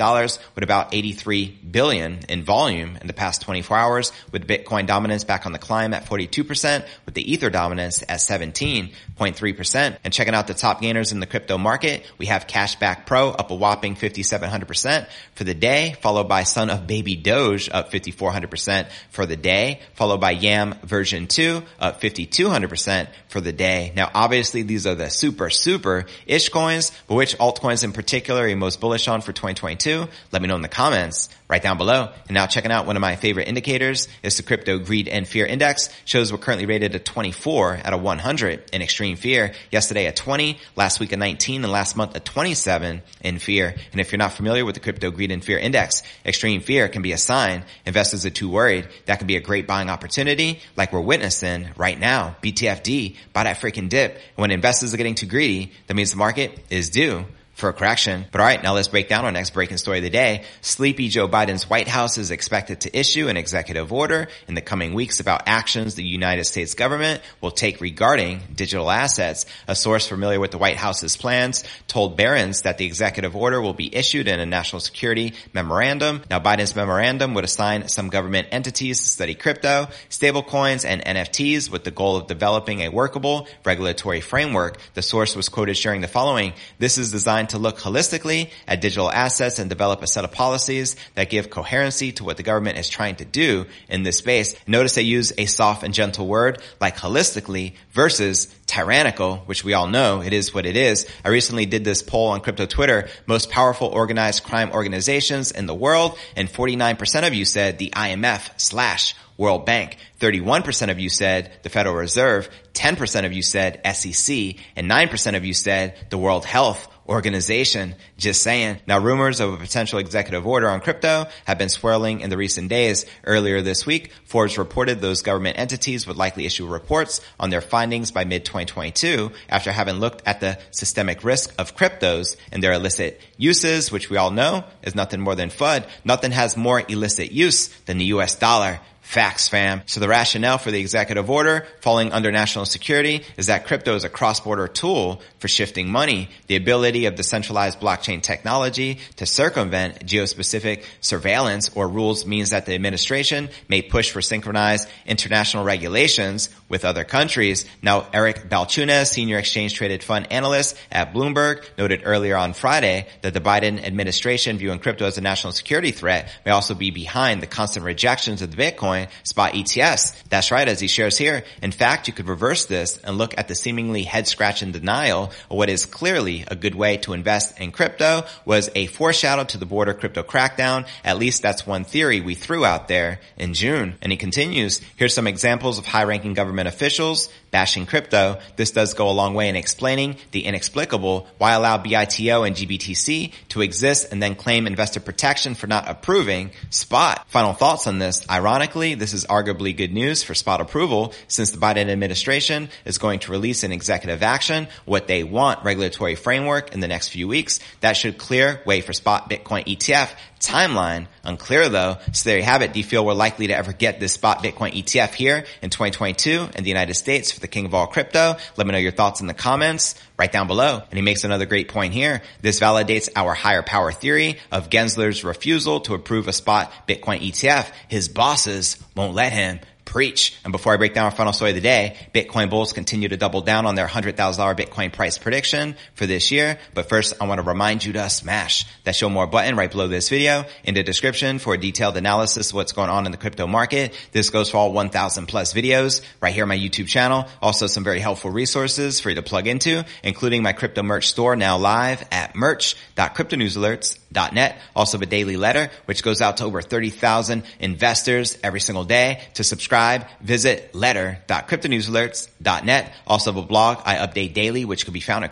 with 0.55 0.63
about 0.63 0.93
83 0.93 1.59
billion 1.71 2.19
in 2.29 2.43
volume 2.43 2.97
in 2.99 3.07
the 3.07 3.13
past 3.13 3.41
24 3.41 3.77
hours 3.77 4.11
with 4.31 4.47
Bitcoin 4.47 4.85
dominance 4.87 5.23
back 5.23 5.45
on 5.45 5.51
the 5.51 5.59
climb 5.59 5.93
at 5.93 6.05
42% 6.05 6.85
with 7.05 7.13
the 7.13 7.31
Ether 7.31 7.49
dominance 7.49 8.01
at 8.03 8.19
17.3%. 8.19 9.97
And 10.03 10.13
checking 10.13 10.33
out 10.33 10.47
the 10.47 10.53
top 10.53 10.81
gainers 10.81 11.11
in 11.11 11.19
the 11.19 11.25
crypto 11.25 11.57
market, 11.57 12.05
we 12.17 12.27
have 12.27 12.47
Cashback 12.47 13.05
Pro 13.05 13.29
up 13.29 13.51
a 13.51 13.55
whopping 13.55 13.95
5,700% 13.95 15.07
for 15.33 15.43
the 15.43 15.53
day, 15.53 15.95
followed 16.01 16.27
by 16.27 16.43
Son 16.43 16.69
of 16.69 16.87
Baby 16.87 17.15
Doge 17.15 17.69
up 17.71 17.91
5,400% 17.91 18.89
for 19.09 19.25
the 19.25 19.35
day, 19.35 19.81
followed 19.93 20.19
by 20.19 20.31
Yam 20.31 20.75
version 20.83 21.27
2 21.27 21.63
up 21.79 22.01
5,200% 22.01 23.07
for 23.27 23.41
the 23.41 23.53
day. 23.53 23.91
Now 23.95 24.09
obviously 24.13 24.63
these 24.63 24.85
are 24.87 24.95
the 24.95 25.09
super, 25.09 25.49
super 25.49 26.05
ish 26.25 26.49
coins, 26.61 26.91
but 27.07 27.15
which 27.15 27.35
altcoins 27.37 27.83
in 27.83 27.91
particular 27.91 28.43
are 28.43 28.47
you 28.47 28.55
most 28.55 28.79
bullish 28.79 29.07
on 29.07 29.21
for 29.21 29.33
2022? 29.33 30.07
Let 30.31 30.41
me 30.41 30.47
know 30.47 30.55
in 30.55 30.61
the 30.61 30.67
comments 30.67 31.29
right 31.51 31.61
down 31.61 31.77
below. 31.77 32.09
And 32.27 32.35
now 32.35 32.45
checking 32.45 32.71
out 32.71 32.85
one 32.85 32.95
of 32.95 33.01
my 33.01 33.17
favorite 33.17 33.49
indicators 33.49 34.07
is 34.23 34.37
the 34.37 34.43
crypto 34.43 34.79
greed 34.79 35.09
and 35.09 35.27
fear 35.27 35.45
index 35.45 35.89
shows 36.05 36.31
we're 36.31 36.37
currently 36.37 36.65
rated 36.65 36.95
at 36.95 37.03
24 37.03 37.81
out 37.83 37.93
of 37.93 38.01
100 38.01 38.69
in 38.71 38.81
extreme 38.81 39.17
fear. 39.17 39.53
Yesterday 39.69 40.05
at 40.05 40.15
20, 40.15 40.57
last 40.77 41.01
week 41.01 41.11
at 41.11 41.19
19, 41.19 41.63
and 41.63 41.73
last 41.73 41.97
month 41.97 42.15
at 42.15 42.23
27 42.23 43.01
in 43.21 43.39
fear. 43.39 43.75
And 43.91 43.99
if 43.99 44.11
you're 44.11 44.17
not 44.19 44.31
familiar 44.31 44.63
with 44.63 44.75
the 44.75 44.81
crypto 44.81 45.11
greed 45.11 45.31
and 45.31 45.43
fear 45.43 45.57
index, 45.57 46.03
extreme 46.25 46.61
fear 46.61 46.87
can 46.87 47.01
be 47.01 47.11
a 47.11 47.17
sign 47.17 47.65
investors 47.85 48.25
are 48.25 48.29
too 48.29 48.49
worried. 48.49 48.87
That 49.07 49.17
can 49.17 49.27
be 49.27 49.35
a 49.35 49.41
great 49.41 49.67
buying 49.67 49.89
opportunity 49.89 50.61
like 50.77 50.93
we're 50.93 51.01
witnessing 51.01 51.67
right 51.75 51.99
now. 51.99 52.37
BTFD, 52.41 53.17
buy 53.33 53.43
that 53.43 53.59
freaking 53.59 53.89
dip. 53.89 54.13
And 54.13 54.37
when 54.37 54.51
investors 54.51 54.93
are 54.93 54.97
getting 54.97 55.15
too 55.15 55.25
greedy, 55.25 55.73
that 55.87 55.95
means 55.95 56.11
the 56.11 56.17
market 56.17 56.50
is 56.69 56.89
due 56.89 57.25
for 57.61 57.69
a 57.69 57.73
correction. 57.73 58.25
But 58.31 58.41
alright, 58.41 58.61
now 58.61 58.73
let's 58.73 58.89
break 58.89 59.07
down 59.07 59.23
our 59.23 59.31
next 59.31 59.51
breaking 59.51 59.77
story 59.77 59.99
of 59.99 60.03
the 60.03 60.09
day. 60.09 60.43
Sleepy 60.61 61.07
Joe 61.07 61.27
Biden's 61.27 61.69
White 61.69 61.87
House 61.87 62.17
is 62.17 62.31
expected 62.31 62.81
to 62.81 62.99
issue 62.99 63.29
an 63.29 63.37
executive 63.37 63.93
order 63.93 64.27
in 64.47 64.55
the 64.55 64.61
coming 64.61 64.95
weeks 64.95 65.19
about 65.19 65.43
actions 65.45 65.93
the 65.93 66.03
United 66.03 66.45
States 66.45 66.73
government 66.73 67.21
will 67.39 67.51
take 67.51 67.79
regarding 67.79 68.41
digital 68.55 68.89
assets. 68.89 69.45
A 69.67 69.75
source 69.75 70.07
familiar 70.07 70.39
with 70.39 70.49
the 70.49 70.57
White 70.57 70.75
House's 70.75 71.15
plans 71.15 71.63
told 71.87 72.17
Barron's 72.17 72.63
that 72.63 72.79
the 72.79 72.85
executive 72.85 73.35
order 73.35 73.61
will 73.61 73.75
be 73.75 73.95
issued 73.95 74.27
in 74.27 74.39
a 74.39 74.45
national 74.45 74.79
security 74.79 75.35
memorandum. 75.53 76.23
Now 76.31 76.39
Biden's 76.39 76.75
memorandum 76.75 77.35
would 77.35 77.43
assign 77.43 77.87
some 77.89 78.09
government 78.09 78.47
entities 78.51 78.99
to 78.99 79.07
study 79.07 79.35
crypto, 79.35 79.87
stablecoins, 80.09 80.83
and 80.83 81.05
NFTs 81.05 81.69
with 81.69 81.83
the 81.83 81.91
goal 81.91 82.15
of 82.15 82.25
developing 82.25 82.81
a 82.81 82.89
workable 82.89 83.47
regulatory 83.63 84.21
framework. 84.21 84.79
The 84.95 85.03
source 85.03 85.35
was 85.35 85.47
quoted 85.47 85.77
sharing 85.77 86.01
the 86.01 86.07
following. 86.07 86.53
This 86.79 86.97
is 86.97 87.11
designed 87.11 87.50
to 87.51 87.57
look 87.57 87.77
holistically 87.79 88.49
at 88.67 88.81
digital 88.81 89.09
assets 89.09 89.59
and 89.59 89.69
develop 89.69 90.01
a 90.01 90.07
set 90.07 90.25
of 90.25 90.31
policies 90.31 90.95
that 91.15 91.29
give 91.29 91.49
coherency 91.49 92.11
to 92.13 92.23
what 92.23 92.37
the 92.37 92.43
government 92.43 92.77
is 92.77 92.89
trying 92.89 93.15
to 93.15 93.25
do 93.25 93.65
in 93.87 94.03
this 94.03 94.17
space. 94.17 94.55
Notice 94.67 94.95
they 94.95 95.03
use 95.03 95.31
a 95.37 95.45
soft 95.45 95.83
and 95.83 95.93
gentle 95.93 96.27
word 96.27 96.61
like 96.79 96.97
holistically 96.97 97.73
versus 97.91 98.53
tyrannical, 98.65 99.37
which 99.45 99.63
we 99.63 99.73
all 99.73 99.87
know 99.87 100.21
it 100.21 100.33
is 100.33 100.53
what 100.53 100.65
it 100.65 100.77
is. 100.77 101.07
I 101.23 101.29
recently 101.29 101.65
did 101.65 101.83
this 101.83 102.01
poll 102.01 102.29
on 102.29 102.41
crypto 102.41 102.65
Twitter, 102.65 103.09
most 103.27 103.49
powerful 103.49 103.87
organized 103.87 104.43
crime 104.43 104.71
organizations 104.71 105.51
in 105.51 105.65
the 105.65 105.75
world, 105.75 106.17
and 106.35 106.47
49% 106.47 107.27
of 107.27 107.33
you 107.33 107.45
said 107.45 107.77
the 107.77 107.91
IMF 107.91 108.59
slash 108.59 109.15
World 109.41 109.65
Bank. 109.65 109.97
31% 110.19 110.91
of 110.91 110.99
you 110.99 111.09
said 111.09 111.51
the 111.63 111.69
Federal 111.69 111.95
Reserve. 111.95 112.47
10% 112.73 113.25
of 113.25 113.33
you 113.33 113.41
said 113.41 113.81
SEC. 113.95 114.55
And 114.75 114.89
9% 114.89 115.35
of 115.35 115.43
you 115.43 115.55
said 115.55 115.95
the 116.11 116.17
World 116.19 116.45
Health 116.45 116.87
organization. 117.11 117.95
Just 118.17 118.41
saying. 118.41 118.79
Now 118.87 118.99
rumors 118.99 119.39
of 119.39 119.53
a 119.53 119.57
potential 119.57 119.99
executive 119.99 120.47
order 120.47 120.69
on 120.69 120.79
crypto 120.79 121.27
have 121.45 121.57
been 121.57 121.69
swirling 121.69 122.21
in 122.21 122.29
the 122.29 122.37
recent 122.37 122.69
days. 122.69 123.05
Earlier 123.25 123.61
this 123.61 123.85
week, 123.85 124.11
Forbes 124.25 124.57
reported 124.57 125.01
those 125.01 125.21
government 125.21 125.59
entities 125.59 126.07
would 126.07 126.17
likely 126.17 126.45
issue 126.45 126.65
reports 126.65 127.21
on 127.39 127.49
their 127.49 127.61
findings 127.61 128.11
by 128.11 128.23
mid-2022 128.23 129.33
after 129.49 129.71
having 129.71 129.95
looked 129.95 130.23
at 130.25 130.39
the 130.39 130.57
systemic 130.71 131.23
risk 131.23 131.53
of 131.59 131.75
cryptos 131.75 132.37
and 132.51 132.63
their 132.63 132.73
illicit 132.73 133.21
uses, 133.37 133.91
which 133.91 134.09
we 134.09 134.17
all 134.17 134.31
know 134.31 134.63
is 134.81 134.95
nothing 134.95 135.21
more 135.21 135.35
than 135.35 135.49
FUD. 135.49 135.85
Nothing 136.05 136.31
has 136.31 136.57
more 136.57 136.81
illicit 136.87 137.31
use 137.31 137.67
than 137.85 137.97
the 137.97 138.05
US 138.05 138.35
dollar. 138.35 138.79
Facts, 139.01 139.49
fam. 139.49 139.81
So 139.87 139.99
the 139.99 140.07
rationale 140.07 140.59
for 140.59 140.71
the 140.71 140.79
executive 140.79 141.29
order 141.29 141.65
falling 141.81 142.13
under 142.13 142.31
national 142.31 142.65
security 142.65 143.25
is 143.35 143.47
that 143.47 143.65
crypto 143.65 143.95
is 143.95 144.03
a 144.03 144.09
cross-border 144.09 144.67
tool 144.67 145.21
for 145.39 145.47
shifting 145.47 145.89
money. 145.89 146.29
The 146.47 146.55
ability 146.55 147.07
of 147.07 147.15
decentralized 147.15 147.79
blockchain 147.79 148.21
technology 148.21 148.99
to 149.17 149.25
circumvent 149.25 150.05
geospecific 150.05 150.85
surveillance 151.01 151.71
or 151.75 151.87
rules 151.89 152.25
means 152.25 152.51
that 152.51 152.65
the 152.65 152.75
administration 152.75 153.49
may 153.67 153.81
push 153.81 154.11
for 154.11 154.21
synchronized 154.21 154.87
international 155.05 155.65
regulations 155.65 156.49
with 156.71 156.85
other 156.85 157.03
countries. 157.03 157.65
Now, 157.83 158.07
Eric 158.13 158.49
Balchunas, 158.49 159.07
senior 159.07 159.37
exchange 159.37 159.75
traded 159.75 160.03
fund 160.03 160.31
analyst 160.31 160.75
at 160.91 161.13
Bloomberg, 161.13 161.63
noted 161.77 162.01
earlier 162.05 162.35
on 162.35 162.53
Friday 162.53 163.07
that 163.21 163.33
the 163.33 163.41
Biden 163.41 163.83
administration 163.83 164.57
viewing 164.57 164.79
crypto 164.79 165.05
as 165.05 165.17
a 165.17 165.21
national 165.21 165.53
security 165.53 165.91
threat 165.91 166.29
may 166.45 166.51
also 166.51 166.73
be 166.73 166.89
behind 166.89 167.41
the 167.41 167.47
constant 167.47 167.85
rejections 167.85 168.41
of 168.41 168.55
the 168.55 168.57
Bitcoin 168.57 169.09
spot 169.23 169.53
ETFs. 169.53 170.15
That's 170.29 170.49
right, 170.49 170.67
as 170.67 170.79
he 170.79 170.87
shares 170.87 171.17
here. 171.17 171.43
In 171.61 171.71
fact, 171.71 172.07
you 172.07 172.13
could 172.13 172.27
reverse 172.27 172.65
this 172.65 172.97
and 172.97 173.17
look 173.17 173.37
at 173.37 173.47
the 173.47 173.55
seemingly 173.55 174.03
head 174.03 174.27
scratching 174.27 174.71
denial 174.71 175.31
of 175.49 175.57
what 175.57 175.69
is 175.69 175.85
clearly 175.85 176.45
a 176.47 176.55
good 176.55 176.75
way 176.75 176.97
to 176.97 177.13
invest 177.13 177.59
in 177.59 177.71
crypto 177.71 178.23
was 178.45 178.69
a 178.75 178.87
foreshadow 178.87 179.43
to 179.43 179.57
the 179.57 179.65
border 179.65 179.93
crypto 179.93 180.23
crackdown. 180.23 180.87
At 181.03 181.17
least 181.17 181.41
that's 181.41 181.67
one 181.67 181.83
theory 181.83 182.21
we 182.21 182.35
threw 182.35 182.63
out 182.63 182.87
there 182.87 183.19
in 183.37 183.53
June. 183.53 183.95
And 184.01 184.11
he 184.11 184.17
continues, 184.17 184.81
here's 184.95 185.13
some 185.13 185.27
examples 185.27 185.77
of 185.77 185.85
high 185.85 186.05
ranking 186.05 186.33
government 186.33 186.60
officials 186.67 187.29
bashing 187.51 187.85
crypto. 187.85 188.39
This 188.55 188.71
does 188.71 188.93
go 188.93 189.09
a 189.09 189.11
long 189.11 189.33
way 189.33 189.49
in 189.49 189.55
explaining 189.55 190.15
the 190.31 190.45
inexplicable. 190.45 191.27
Why 191.37 191.53
allow 191.53 191.77
BITO 191.77 192.43
and 192.43 192.55
GBTC 192.55 193.33
to 193.49 193.61
exist 193.61 194.11
and 194.11 194.23
then 194.23 194.35
claim 194.35 194.67
investor 194.67 194.99
protection 194.99 195.55
for 195.55 195.67
not 195.67 195.89
approving 195.89 196.51
spot? 196.69 197.25
Final 197.29 197.53
thoughts 197.53 197.87
on 197.87 197.99
this. 197.99 198.27
Ironically, 198.29 198.95
this 198.95 199.13
is 199.13 199.25
arguably 199.25 199.75
good 199.75 199.93
news 199.93 200.23
for 200.23 200.33
spot 200.33 200.61
approval 200.61 201.13
since 201.27 201.51
the 201.51 201.57
Biden 201.57 201.89
administration 201.89 202.69
is 202.85 202.97
going 202.97 203.19
to 203.19 203.31
release 203.31 203.63
an 203.63 203.71
executive 203.71 204.23
action, 204.23 204.67
what 204.85 205.07
they 205.07 205.23
want 205.23 205.63
regulatory 205.63 206.15
framework 206.15 206.73
in 206.73 206.79
the 206.79 206.87
next 206.87 207.09
few 207.09 207.27
weeks. 207.27 207.59
That 207.81 207.97
should 207.97 208.17
clear 208.17 208.61
way 208.65 208.81
for 208.81 208.93
spot 208.93 209.29
Bitcoin 209.29 209.65
ETF 209.65 210.11
timeline 210.41 211.07
unclear 211.23 211.69
though. 211.69 211.97
So 212.11 212.29
there 212.29 212.37
you 212.37 212.43
have 212.43 212.61
it. 212.61 212.73
Do 212.73 212.79
you 212.79 212.83
feel 212.83 213.05
we're 213.05 213.13
likely 213.13 213.47
to 213.47 213.55
ever 213.55 213.73
get 213.73 213.99
this 213.99 214.13
spot 214.13 214.43
Bitcoin 214.43 214.73
ETF 214.73 215.13
here 215.13 215.45
in 215.61 215.69
2022 215.69 216.49
in 216.55 216.63
the 216.63 216.69
United 216.69 216.95
States 216.95 217.31
for 217.31 217.39
the 217.39 217.47
king 217.47 217.65
of 217.65 217.73
all 217.73 217.87
crypto? 217.87 218.35
Let 218.57 218.67
me 218.67 218.73
know 218.73 218.79
your 218.79 218.91
thoughts 218.91 219.21
in 219.21 219.27
the 219.27 219.33
comments 219.33 219.95
right 220.17 220.31
down 220.31 220.47
below. 220.47 220.81
And 220.89 220.97
he 220.97 221.01
makes 221.01 221.23
another 221.23 221.45
great 221.45 221.69
point 221.69 221.93
here. 221.93 222.21
This 222.41 222.59
validates 222.59 223.09
our 223.15 223.33
higher 223.33 223.63
power 223.63 223.91
theory 223.91 224.39
of 224.51 224.69
Gensler's 224.69 225.23
refusal 225.23 225.79
to 225.81 225.93
approve 225.93 226.27
a 226.27 226.33
spot 226.33 226.71
Bitcoin 226.87 227.21
ETF. 227.21 227.71
His 227.87 228.09
bosses 228.09 228.77
won't 228.95 229.13
let 229.13 229.31
him 229.31 229.59
preach. 229.91 230.39
And 230.45 230.53
before 230.53 230.73
I 230.73 230.77
break 230.77 230.93
down 230.93 231.03
our 231.03 231.11
final 231.11 231.33
story 231.33 231.51
of 231.51 231.55
the 231.55 231.61
day, 231.61 231.97
Bitcoin 232.15 232.49
bulls 232.49 232.71
continue 232.71 233.09
to 233.09 233.17
double 233.17 233.41
down 233.41 233.65
on 233.65 233.75
their 233.75 233.87
$100,000 233.87 234.15
Bitcoin 234.15 234.93
price 234.93 235.17
prediction 235.17 235.75
for 235.95 236.05
this 236.05 236.31
year. 236.31 236.57
But 236.73 236.87
first, 236.87 237.15
I 237.19 237.27
want 237.27 237.39
to 237.39 237.43
remind 237.43 237.83
you 237.83 237.91
to 237.93 238.09
smash 238.09 238.65
that 238.85 238.95
show 238.95 239.09
more 239.09 239.27
button 239.27 239.57
right 239.57 239.69
below 239.69 239.89
this 239.89 240.07
video 240.07 240.45
in 240.63 240.75
the 240.75 240.83
description 240.83 241.39
for 241.39 241.55
a 241.55 241.57
detailed 241.57 241.97
analysis 241.97 242.51
of 242.51 242.55
what's 242.55 242.71
going 242.71 242.89
on 242.89 243.05
in 243.05 243.11
the 243.11 243.17
crypto 243.17 243.47
market. 243.47 243.93
This 244.13 244.29
goes 244.29 244.49
for 244.49 244.55
all 244.55 244.71
1000 244.71 245.25
plus 245.25 245.53
videos 245.53 246.01
right 246.21 246.33
here 246.33 246.45
on 246.45 246.49
my 246.49 246.57
YouTube 246.57 246.87
channel. 246.87 247.27
Also 247.41 247.67
some 247.67 247.83
very 247.83 247.99
helpful 247.99 248.31
resources 248.31 249.01
for 249.01 249.09
you 249.09 249.15
to 249.15 249.23
plug 249.23 249.45
into, 249.45 249.83
including 250.03 250.41
my 250.41 250.53
crypto 250.53 250.83
merch 250.83 251.09
store 251.09 251.35
now 251.35 251.57
live 251.57 252.01
at 252.11 252.33
merch.cryptonewsalerts.net. 252.33 254.57
Also 254.73 254.97
the 254.97 255.05
daily 255.05 255.35
letter, 255.35 255.69
which 255.83 256.01
goes 256.01 256.21
out 256.21 256.37
to 256.37 256.45
over 256.45 256.61
30,000 256.61 257.43
investors 257.59 258.37
every 258.41 258.61
single 258.61 258.85
day 258.85 259.21
to 259.33 259.43
subscribe 259.43 259.80
subscribe, 259.81 260.07
visit 260.21 260.73
letter.cryptonewsalerts.net. 260.75 262.93
Also 263.07 263.31
have 263.31 263.43
a 263.43 263.47
blog 263.47 263.79
I 263.85 263.95
update 263.95 264.33
daily, 264.33 264.65
which 264.65 264.85
can 264.85 264.93
be 264.93 264.99
found 264.99 265.25
at 265.25 265.31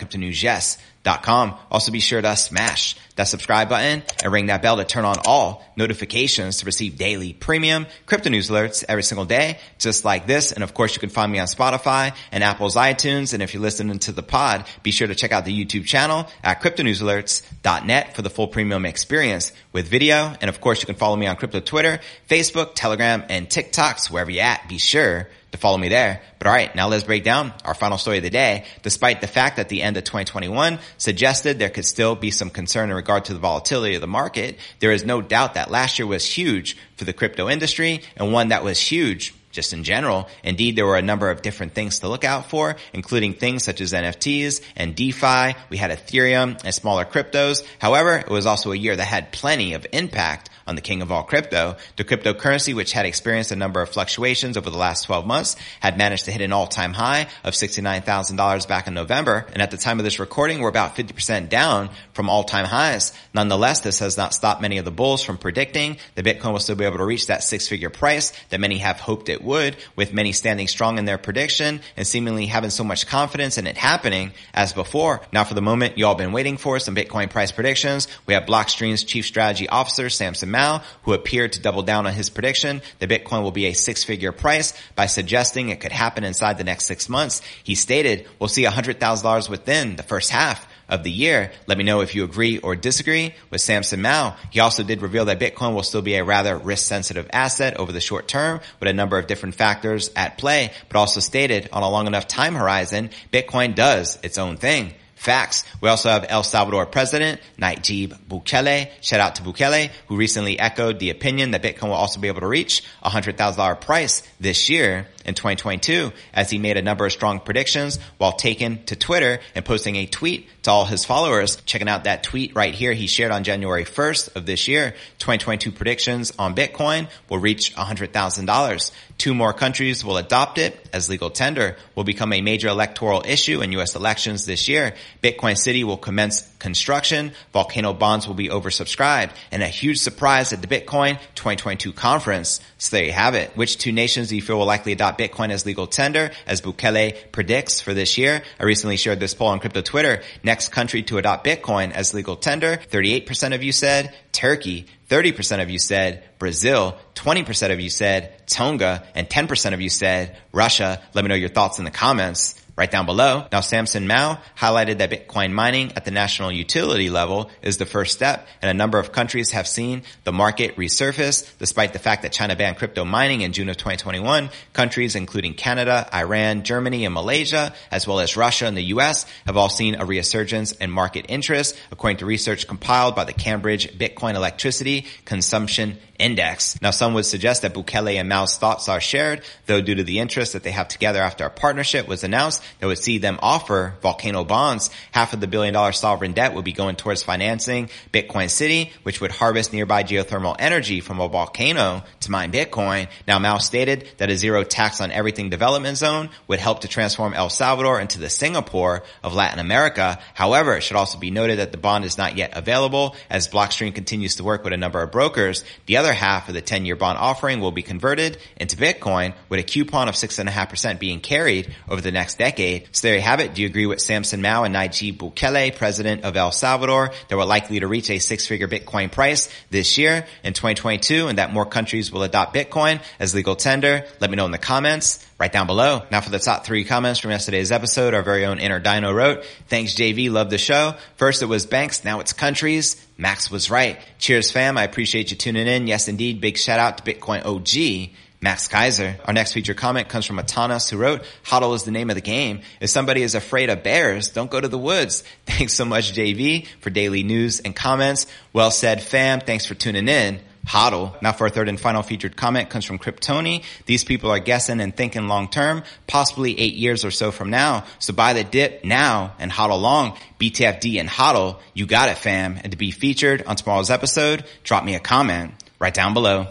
cryptonewsyes.com. 1.03 1.55
Also 1.71 1.91
be 1.91 1.99
sure 1.99 2.21
to 2.21 2.35
smash 2.35 2.95
that 3.15 3.27
subscribe 3.27 3.69
button 3.69 4.03
and 4.23 4.33
ring 4.33 4.47
that 4.47 4.61
bell 4.61 4.77
to 4.77 4.85
turn 4.85 5.05
on 5.05 5.17
all 5.25 5.63
notifications 5.75 6.57
to 6.57 6.65
receive 6.65 6.97
daily 6.97 7.33
premium 7.33 7.85
crypto 8.05 8.29
news 8.29 8.49
alerts 8.49 8.85
every 8.87 9.03
single 9.03 9.25
day, 9.25 9.59
just 9.77 10.05
like 10.05 10.25
this. 10.25 10.51
And 10.51 10.63
of 10.63 10.73
course, 10.73 10.93
you 10.95 10.99
can 10.99 11.09
find 11.09 11.31
me 11.31 11.39
on 11.39 11.47
Spotify 11.47 12.15
and 12.31 12.43
Apple's 12.43 12.75
iTunes. 12.75 13.33
And 13.33 13.43
if 13.43 13.53
you're 13.53 13.63
listening 13.63 13.99
to 13.99 14.11
the 14.11 14.23
pod, 14.23 14.65
be 14.83 14.91
sure 14.91 15.07
to 15.07 15.15
check 15.15 15.31
out 15.31 15.45
the 15.45 15.65
YouTube 15.65 15.85
channel 15.85 16.27
at 16.43 16.61
cryptonewsalerts.net 16.61 18.15
for 18.15 18.21
the 18.21 18.29
full 18.29 18.47
premium 18.47 18.85
experience 18.85 19.51
with 19.73 19.87
video. 19.87 20.33
And 20.41 20.49
of 20.49 20.61
course, 20.61 20.81
you 20.81 20.85
can 20.85 20.95
follow 20.95 21.15
me 21.15 21.27
on 21.27 21.35
crypto 21.35 21.59
Twitter, 21.59 21.99
Facebook, 22.29 22.71
Telegram, 22.75 23.23
and 23.29 23.49
TikToks, 23.49 24.09
wherever 24.09 24.31
you're 24.31 24.43
at. 24.43 24.67
Be 24.69 24.77
sure 24.77 25.27
to 25.51 25.57
follow 25.57 25.77
me 25.77 25.89
there. 25.89 26.21
But 26.37 26.47
all 26.47 26.53
right, 26.53 26.73
now 26.75 26.87
let's 26.87 27.03
break 27.03 27.23
down 27.23 27.53
our 27.65 27.73
final 27.73 27.97
story 27.97 28.17
of 28.17 28.23
the 28.23 28.29
day. 28.29 28.65
Despite 28.81 29.21
the 29.21 29.27
fact 29.27 29.57
that 29.57 29.69
the 29.69 29.81
end 29.81 29.97
of 29.97 30.03
2021 30.03 30.79
suggested 30.97 31.59
there 31.59 31.69
could 31.69 31.85
still 31.85 32.15
be 32.15 32.31
some 32.31 32.49
concern 32.49 32.89
in 32.89 32.95
regard 32.95 33.25
to 33.25 33.33
the 33.33 33.39
volatility 33.39 33.95
of 33.95 34.01
the 34.01 34.07
market, 34.07 34.57
there 34.79 34.91
is 34.91 35.03
no 35.03 35.21
doubt 35.21 35.55
that 35.55 35.71
last 35.71 35.99
year 35.99 36.07
was 36.07 36.25
huge 36.25 36.77
for 36.95 37.05
the 37.05 37.13
crypto 37.13 37.49
industry 37.49 38.01
and 38.15 38.31
one 38.31 38.49
that 38.49 38.63
was 38.63 38.79
huge 38.79 39.33
just 39.51 39.73
in 39.73 39.83
general. 39.83 40.27
Indeed, 40.43 40.75
there 40.75 40.85
were 40.85 40.97
a 40.97 41.01
number 41.01 41.29
of 41.29 41.41
different 41.41 41.73
things 41.73 41.99
to 41.99 42.07
look 42.07 42.23
out 42.23 42.49
for, 42.49 42.75
including 42.93 43.33
things 43.33 43.63
such 43.63 43.81
as 43.81 43.93
NFTs 43.93 44.61
and 44.75 44.95
DeFi. 44.95 45.55
We 45.69 45.77
had 45.77 45.91
Ethereum 45.91 46.63
and 46.63 46.73
smaller 46.73 47.05
cryptos. 47.05 47.63
However, 47.79 48.17
it 48.17 48.29
was 48.29 48.45
also 48.45 48.71
a 48.71 48.77
year 48.77 48.95
that 48.95 49.05
had 49.05 49.31
plenty 49.31 49.73
of 49.73 49.85
impact 49.91 50.49
on 50.69 50.75
the 50.75 50.81
king 50.81 51.01
of 51.01 51.11
all 51.11 51.23
crypto. 51.23 51.75
The 51.97 52.03
cryptocurrency, 52.03 52.75
which 52.75 52.91
had 52.93 53.07
experienced 53.07 53.51
a 53.51 53.55
number 53.55 53.81
of 53.81 53.89
fluctuations 53.89 54.55
over 54.55 54.69
the 54.69 54.77
last 54.77 55.05
12 55.05 55.25
months, 55.25 55.55
had 55.79 55.97
managed 55.97 56.25
to 56.25 56.31
hit 56.31 56.41
an 56.41 56.53
all-time 56.53 56.93
high 56.93 57.27
of 57.43 57.55
$69,000 57.55 58.67
back 58.67 58.87
in 58.87 58.93
November. 58.93 59.47
And 59.51 59.63
at 59.63 59.71
the 59.71 59.77
time 59.77 59.99
of 59.99 60.03
this 60.03 60.19
recording, 60.19 60.61
we're 60.61 60.69
about 60.69 60.95
50% 60.95 61.49
down 61.49 61.89
from 62.13 62.29
all-time 62.29 62.65
highs. 62.65 63.13
Nonetheless, 63.33 63.79
this 63.79 63.99
has 63.99 64.15
not 64.15 64.35
stopped 64.35 64.61
many 64.61 64.77
of 64.77 64.85
the 64.85 64.91
bulls 64.91 65.23
from 65.23 65.39
predicting 65.39 65.97
that 66.13 66.25
Bitcoin 66.25 66.51
will 66.51 66.59
still 66.59 66.75
be 66.75 66.85
able 66.85 66.97
to 66.97 67.05
reach 67.05 67.27
that 67.27 67.43
six-figure 67.43 67.89
price 67.89 68.31
that 68.49 68.59
many 68.59 68.77
have 68.77 68.99
hoped 68.99 69.29
it 69.29 69.38
would, 69.41 69.77
with 69.95 70.13
many 70.13 70.31
standing 70.31 70.67
strong 70.67 70.97
in 70.97 71.05
their 71.05 71.17
prediction 71.17 71.81
and 71.97 72.05
seemingly 72.07 72.45
having 72.45 72.69
so 72.69 72.83
much 72.83 73.07
confidence 73.07 73.57
in 73.57 73.67
it 73.67 73.77
happening 73.77 74.31
as 74.53 74.73
before. 74.73 75.21
Now 75.31 75.43
for 75.43 75.53
the 75.53 75.61
moment 75.61 75.97
you 75.97 76.05
all 76.05 76.15
been 76.15 76.31
waiting 76.31 76.57
for 76.57 76.79
some 76.79 76.95
Bitcoin 76.95 77.29
price 77.29 77.51
predictions. 77.51 78.07
We 78.25 78.33
have 78.33 78.43
Blockstream's 78.43 79.03
chief 79.03 79.25
strategy 79.25 79.67
officer, 79.67 80.09
Samson 80.09 80.51
Mow, 80.51 80.81
who 81.03 81.13
appeared 81.13 81.53
to 81.53 81.61
double 81.61 81.83
down 81.83 82.07
on 82.07 82.13
his 82.13 82.29
prediction 82.29 82.81
that 82.99 83.09
Bitcoin 83.09 83.43
will 83.43 83.51
be 83.51 83.65
a 83.65 83.73
six 83.73 84.03
figure 84.03 84.31
price 84.31 84.73
by 84.95 85.07
suggesting 85.07 85.69
it 85.69 85.79
could 85.79 85.91
happen 85.91 86.23
inside 86.23 86.57
the 86.57 86.63
next 86.63 86.85
six 86.85 87.09
months. 87.09 87.41
He 87.63 87.75
stated, 87.75 88.27
we'll 88.39 88.49
see 88.49 88.63
$100,000 88.63 89.49
within 89.49 89.95
the 89.95 90.03
first 90.03 90.29
half 90.29 90.67
of 90.89 91.03
the 91.03 91.11
year. 91.11 91.51
Let 91.67 91.77
me 91.77 91.83
know 91.83 92.01
if 92.01 92.15
you 92.15 92.23
agree 92.23 92.57
or 92.57 92.75
disagree 92.75 93.33
with 93.49 93.61
Samson 93.61 94.01
Mow. 94.01 94.35
He 94.49 94.59
also 94.59 94.83
did 94.83 95.01
reveal 95.01 95.25
that 95.25 95.39
Bitcoin 95.39 95.73
will 95.73 95.83
still 95.83 96.01
be 96.01 96.15
a 96.15 96.23
rather 96.23 96.57
risk 96.57 96.87
sensitive 96.87 97.29
asset 97.31 97.77
over 97.77 97.91
the 97.91 98.01
short 98.01 98.27
term 98.27 98.59
with 98.79 98.89
a 98.89 98.93
number 98.93 99.17
of 99.17 99.27
different 99.27 99.55
factors 99.55 100.11
at 100.15 100.37
play, 100.37 100.71
but 100.89 100.97
also 100.97 101.19
stated 101.19 101.69
on 101.71 101.83
a 101.83 101.89
long 101.89 102.07
enough 102.07 102.27
time 102.27 102.55
horizon, 102.55 103.09
Bitcoin 103.31 103.75
does 103.75 104.19
its 104.23 104.37
own 104.37 104.57
thing. 104.57 104.93
Facts. 105.15 105.65
We 105.81 105.89
also 105.89 106.09
have 106.09 106.25
El 106.29 106.43
Salvador 106.43 106.85
President 106.85 107.41
Nayib 107.57 108.17
Bukele. 108.29 108.89
Shout 109.01 109.19
out 109.19 109.35
to 109.35 109.43
Bukele, 109.43 109.91
who 110.07 110.15
recently 110.15 110.57
echoed 110.57 110.97
the 110.99 111.09
opinion 111.09 111.51
that 111.51 111.61
Bitcoin 111.61 111.89
will 111.89 111.95
also 111.95 112.21
be 112.21 112.29
able 112.29 112.39
to 112.39 112.47
reach 112.47 112.83
a 113.03 113.09
$100,000 113.09 113.81
price 113.81 114.23
this 114.39 114.69
year 114.69 115.07
in 115.25 115.35
2022 115.35 116.11
as 116.33 116.49
he 116.49 116.57
made 116.57 116.77
a 116.77 116.81
number 116.81 117.05
of 117.05 117.11
strong 117.11 117.39
predictions 117.39 117.99
while 118.17 118.33
taking 118.33 118.83
to 118.85 118.95
Twitter 118.95 119.39
and 119.55 119.65
posting 119.65 119.95
a 119.95 120.05
tweet 120.05 120.47
to 120.63 120.71
all 120.71 120.85
his 120.85 121.05
followers. 121.05 121.57
Checking 121.65 121.89
out 121.89 122.05
that 122.05 122.23
tweet 122.23 122.55
right 122.55 122.73
here 122.73 122.93
he 122.93 123.07
shared 123.07 123.31
on 123.31 123.43
January 123.43 123.85
1st 123.85 124.35
of 124.35 124.45
this 124.45 124.67
year. 124.67 124.91
2022 125.19 125.71
predictions 125.71 126.33
on 126.37 126.55
Bitcoin 126.55 127.09
will 127.29 127.39
reach 127.39 127.75
$100,000. 127.75 128.91
Two 129.17 129.33
more 129.33 129.51
countries 129.51 130.05
will 130.05 130.17
adopt 130.17 130.57
it 130.57 130.89
as 130.93 131.09
legal 131.09 131.29
tender 131.29 131.75
will 131.95 132.05
become 132.05 132.31
a 132.31 132.41
major 132.41 132.69
electoral 132.69 133.23
issue 133.25 133.61
in 133.61 133.71
U.S. 133.73 133.95
elections 133.95 134.45
this 134.45 134.69
year. 134.69 134.93
Bitcoin 135.21 135.57
City 135.57 135.83
will 135.83 135.97
commence 135.97 136.49
construction. 136.59 137.31
Volcano 137.51 137.93
bonds 137.93 138.27
will 138.27 138.35
be 138.35 138.49
oversubscribed 138.49 139.31
and 139.51 139.63
a 139.63 139.67
huge 139.67 139.97
surprise 139.97 140.53
at 140.53 140.61
the 140.61 140.67
Bitcoin 140.67 141.19
2022 141.35 141.91
conference. 141.93 142.61
So 142.77 142.95
there 142.95 143.05
you 143.05 143.11
have 143.11 143.35
it. 143.35 143.55
Which 143.57 143.77
two 143.77 143.91
nations 143.91 144.29
do 144.29 144.35
you 144.35 144.41
feel 144.41 144.57
will 144.57 144.65
likely 144.65 144.93
adopt 144.93 145.08
Bitcoin 145.17 145.51
as 145.51 145.65
legal 145.65 145.87
tender 145.87 146.31
as 146.45 146.61
Bukele 146.61 147.31
predicts 147.31 147.81
for 147.81 147.93
this 147.93 148.17
year? 148.17 148.43
I 148.59 148.63
recently 148.63 148.97
shared 148.97 149.19
this 149.19 149.33
poll 149.33 149.47
on 149.47 149.59
crypto 149.59 149.81
Twitter. 149.81 150.21
Next 150.43 150.69
country 150.69 151.03
to 151.03 151.17
adopt 151.17 151.45
Bitcoin 151.45 151.91
as 151.91 152.13
legal 152.13 152.35
tender. 152.35 152.77
38% 152.91 153.55
of 153.55 153.63
you 153.63 153.71
said 153.71 154.13
Turkey. 154.31 154.85
30% 155.09 155.61
of 155.61 155.69
you 155.69 155.79
said 155.79 156.23
Brazil, 156.37 156.95
20% 157.15 157.71
of 157.71 157.79
you 157.79 157.89
said 157.89 158.47
Tonga, 158.47 159.03
and 159.15 159.27
10% 159.27 159.73
of 159.73 159.81
you 159.81 159.89
said 159.89 160.37
Russia. 160.51 161.01
Let 161.15 161.23
me 161.23 161.29
know 161.29 161.35
your 161.35 161.49
thoughts 161.49 161.79
in 161.79 161.85
the 161.85 161.91
comments 161.91 162.58
right 162.79 162.89
down 162.89 163.05
below. 163.05 163.45
Now, 163.51 163.59
Samson 163.59 164.07
Mow 164.07 164.37
highlighted 164.57 164.99
that 164.99 165.11
Bitcoin 165.11 165.51
mining 165.51 165.91
at 165.97 166.05
the 166.05 166.11
national 166.11 166.49
utility 166.49 167.09
level 167.09 167.51
is 167.61 167.75
the 167.75 167.85
first 167.85 168.13
step, 168.13 168.47
and 168.61 168.71
a 168.71 168.73
number 168.73 168.97
of 168.97 169.11
countries 169.11 169.51
have 169.51 169.67
seen 169.67 170.03
the 170.23 170.31
market 170.31 170.77
resurface. 170.77 171.57
Despite 171.57 171.91
the 171.91 171.99
fact 171.99 172.21
that 172.21 172.31
China 172.31 172.55
banned 172.55 172.77
crypto 172.77 173.03
mining 173.03 173.41
in 173.41 173.51
June 173.51 173.67
of 173.67 173.75
2021, 173.75 174.49
countries 174.71 175.17
including 175.17 175.55
Canada, 175.55 176.07
Iran, 176.13 176.63
Germany, 176.63 177.03
and 177.03 177.13
Malaysia, 177.13 177.73
as 177.91 178.07
well 178.07 178.21
as 178.21 178.37
Russia 178.37 178.65
and 178.65 178.77
the 178.77 178.93
US, 178.95 179.25
have 179.45 179.57
all 179.57 179.67
seen 179.67 179.95
a 179.95 180.05
resurgence 180.05 180.71
in 180.71 180.89
market 180.89 181.25
interest, 181.27 181.77
according 181.91 182.19
to 182.19 182.25
research 182.25 182.65
compiled 182.65 183.13
by 183.13 183.25
the 183.25 183.33
Cambridge 183.33 183.91
Bitcoin 183.97 184.35
Electricity 184.35 185.05
Consumption 185.25 185.97
Index. 186.17 186.81
Now, 186.81 186.91
some 186.91 187.13
would 187.13 187.25
suggest 187.25 187.61
that 187.61 187.73
Bukele 187.73 188.19
and 188.19 188.27
Mow's 188.27 188.57
thoughts 188.57 188.89
are 188.89 188.99
shared, 188.99 189.41
though 189.65 189.81
due 189.81 189.95
to 189.95 190.03
the 190.03 190.19
interest 190.19 190.53
that 190.53 190.63
they 190.63 190.71
have 190.71 190.89
together 190.89 191.21
after 191.21 191.45
a 191.45 191.49
partnership 191.49 192.07
was 192.07 192.25
announced, 192.25 192.61
that 192.79 192.87
would 192.87 192.97
see 192.97 193.17
them 193.17 193.39
offer 193.41 193.95
volcano 194.01 194.43
bonds. 194.43 194.89
Half 195.11 195.33
of 195.33 195.39
the 195.39 195.47
billion 195.47 195.73
dollar 195.73 195.91
sovereign 195.91 196.33
debt 196.33 196.53
would 196.53 196.65
be 196.65 196.73
going 196.73 196.95
towards 196.95 197.23
financing 197.23 197.89
Bitcoin 198.13 198.49
City, 198.49 198.91
which 199.03 199.21
would 199.21 199.31
harvest 199.31 199.73
nearby 199.73 200.03
geothermal 200.03 200.55
energy 200.59 201.01
from 201.01 201.19
a 201.19 201.27
volcano 201.27 202.03
to 202.21 202.31
mine 202.31 202.51
Bitcoin. 202.51 203.07
Now, 203.27 203.39
Mow 203.39 203.57
stated 203.57 204.07
that 204.17 204.29
a 204.29 204.37
zero 204.37 204.63
tax 204.63 205.01
on 205.01 205.11
everything 205.11 205.49
development 205.49 205.97
zone 205.97 206.29
would 206.47 206.59
help 206.59 206.81
to 206.81 206.87
transform 206.87 207.33
El 207.33 207.49
Salvador 207.49 207.99
into 207.99 208.19
the 208.19 208.29
Singapore 208.29 209.03
of 209.23 209.33
Latin 209.33 209.59
America. 209.59 210.19
However, 210.33 210.75
it 210.75 210.81
should 210.81 210.97
also 210.97 211.17
be 211.17 211.31
noted 211.31 211.59
that 211.59 211.71
the 211.71 211.77
bond 211.77 212.05
is 212.05 212.17
not 212.17 212.37
yet 212.37 212.51
available 212.55 213.15
as 213.29 213.47
Blockstream 213.47 213.93
continues 213.93 214.35
to 214.35 214.43
work 214.43 214.63
with 214.63 214.73
a 214.73 214.77
number 214.77 215.01
of 215.01 215.11
brokers. 215.11 215.63
The 215.85 215.97
other 215.97 216.13
half 216.13 216.47
of 216.47 216.53
the 216.53 216.61
10 216.61 216.85
year 216.85 216.95
bond 216.95 217.17
offering 217.17 217.59
will 217.59 217.71
be 217.71 217.83
converted 217.83 218.37
into 218.57 218.77
Bitcoin 218.77 219.33
with 219.49 219.59
a 219.59 219.63
coupon 219.63 220.09
of 220.09 220.15
6.5% 220.15 220.99
being 220.99 221.19
carried 221.19 221.73
over 221.87 222.01
the 222.01 222.11
next 222.11 222.37
decade 222.37 222.58
decade. 222.59 222.87
So 222.91 223.07
there 223.07 223.15
you 223.15 223.21
have 223.21 223.39
it. 223.39 223.53
Do 223.53 223.61
you 223.61 223.67
agree 223.67 223.85
with 223.85 224.01
Samson 224.01 224.41
Mow 224.41 224.63
and 224.63 224.75
Nayib 224.75 225.17
Bukele, 225.17 225.75
president 225.75 226.23
of 226.23 226.35
El 226.35 226.51
Salvador, 226.51 227.11
that 227.27 227.37
we're 227.37 227.45
likely 227.45 227.79
to 227.79 227.87
reach 227.87 228.09
a 228.09 228.19
six-figure 228.19 228.67
Bitcoin 228.67 229.11
price 229.11 229.49
this 229.69 229.97
year 229.97 230.25
in 230.43 230.53
2022 230.53 231.27
and 231.27 231.37
that 231.37 231.53
more 231.53 231.65
countries 231.65 232.11
will 232.11 232.23
adopt 232.23 232.53
Bitcoin 232.53 233.01
as 233.19 233.33
legal 233.33 233.55
tender? 233.55 234.05
Let 234.19 234.29
me 234.29 234.35
know 234.35 234.45
in 234.45 234.51
the 234.51 234.57
comments 234.57 235.25
right 235.39 235.51
down 235.51 235.67
below. 235.67 236.03
Now 236.11 236.21
for 236.21 236.29
the 236.29 236.39
top 236.39 236.65
three 236.65 236.83
comments 236.83 237.19
from 237.19 237.31
yesterday's 237.31 237.71
episode, 237.71 238.13
our 238.13 238.23
very 238.23 238.45
own 238.45 238.59
Inner 238.59 238.79
Dino 238.79 239.11
wrote, 239.11 239.45
thanks 239.67 239.95
JV, 239.95 240.29
love 240.29 240.49
the 240.49 240.57
show. 240.57 240.95
First 241.15 241.41
it 241.41 241.45
was 241.45 241.65
banks, 241.65 242.03
now 242.03 242.19
it's 242.19 242.33
countries. 242.33 243.05
Max 243.17 243.49
was 243.49 243.69
right. 243.69 243.99
Cheers 244.17 244.51
fam, 244.51 244.77
I 244.77 244.83
appreciate 244.83 245.31
you 245.31 245.37
tuning 245.37 245.67
in. 245.67 245.87
Yes 245.87 246.07
indeed, 246.07 246.41
big 246.41 246.57
shout 246.57 246.79
out 246.79 246.97
to 246.97 247.03
Bitcoin 247.03 247.45
OG. 247.45 248.11
Max 248.41 248.67
Keiser. 248.67 249.15
Our 249.25 249.33
next 249.33 249.53
feature 249.53 249.73
comment 249.73 250.07
comes 250.07 250.25
from 250.25 250.37
Atanas 250.37 250.89
who 250.89 250.97
wrote, 250.97 251.23
Huddle 251.43 251.73
is 251.73 251.83
the 251.83 251.91
name 251.91 252.09
of 252.09 252.15
the 252.15 252.21
game. 252.21 252.61
If 252.79 252.89
somebody 252.89 253.21
is 253.21 253.35
afraid 253.35 253.69
of 253.69 253.83
bears, 253.83 254.29
don't 254.29 254.49
go 254.49 254.61
to 254.61 254.67
the 254.67 254.77
woods. 254.77 255.23
Thanks 255.45 255.73
so 255.73 255.85
much, 255.85 256.13
JV, 256.13 256.67
for 256.79 256.89
daily 256.89 257.23
news 257.23 257.59
and 257.59 257.75
comments. 257.75 258.27
Well 258.53 258.71
said, 258.71 259.01
fam. 259.01 259.41
Thanks 259.41 259.65
for 259.65 259.75
tuning 259.75 260.07
in. 260.07 260.39
HODL. 260.67 261.19
Now 261.21 261.31
for 261.31 261.45
our 261.45 261.49
third 261.49 261.67
and 261.67 261.79
final 261.79 262.03
featured 262.03 262.35
comment 262.35 262.69
comes 262.69 262.85
from 262.85 262.99
Kryptoni. 262.99 263.63
These 263.87 264.03
people 264.03 264.29
are 264.29 264.39
guessing 264.39 264.81
and 264.81 264.95
thinking 264.95 265.27
long 265.27 265.47
term, 265.47 265.83
possibly 266.05 266.59
eight 266.59 266.75
years 266.75 267.03
or 267.03 267.11
so 267.11 267.31
from 267.31 267.49
now. 267.49 267.85
So 267.97 268.13
buy 268.13 268.33
the 268.33 268.43
dip 268.43 268.85
now 268.85 269.33
and 269.39 269.51
HODL 269.51 269.81
long. 269.81 270.17
BTFD 270.39 270.99
and 270.99 271.09
HODL. 271.09 271.59
You 271.73 271.87
got 271.87 272.09
it, 272.09 272.17
fam. 272.17 272.59
And 272.61 272.71
to 272.71 272.77
be 272.77 272.91
featured 272.91 273.43
on 273.43 273.55
tomorrow's 273.55 273.89
episode, 273.89 274.45
drop 274.63 274.83
me 274.83 274.95
a 274.95 274.99
comment 274.99 275.53
right 275.79 275.93
down 275.93 276.13
below. 276.13 276.49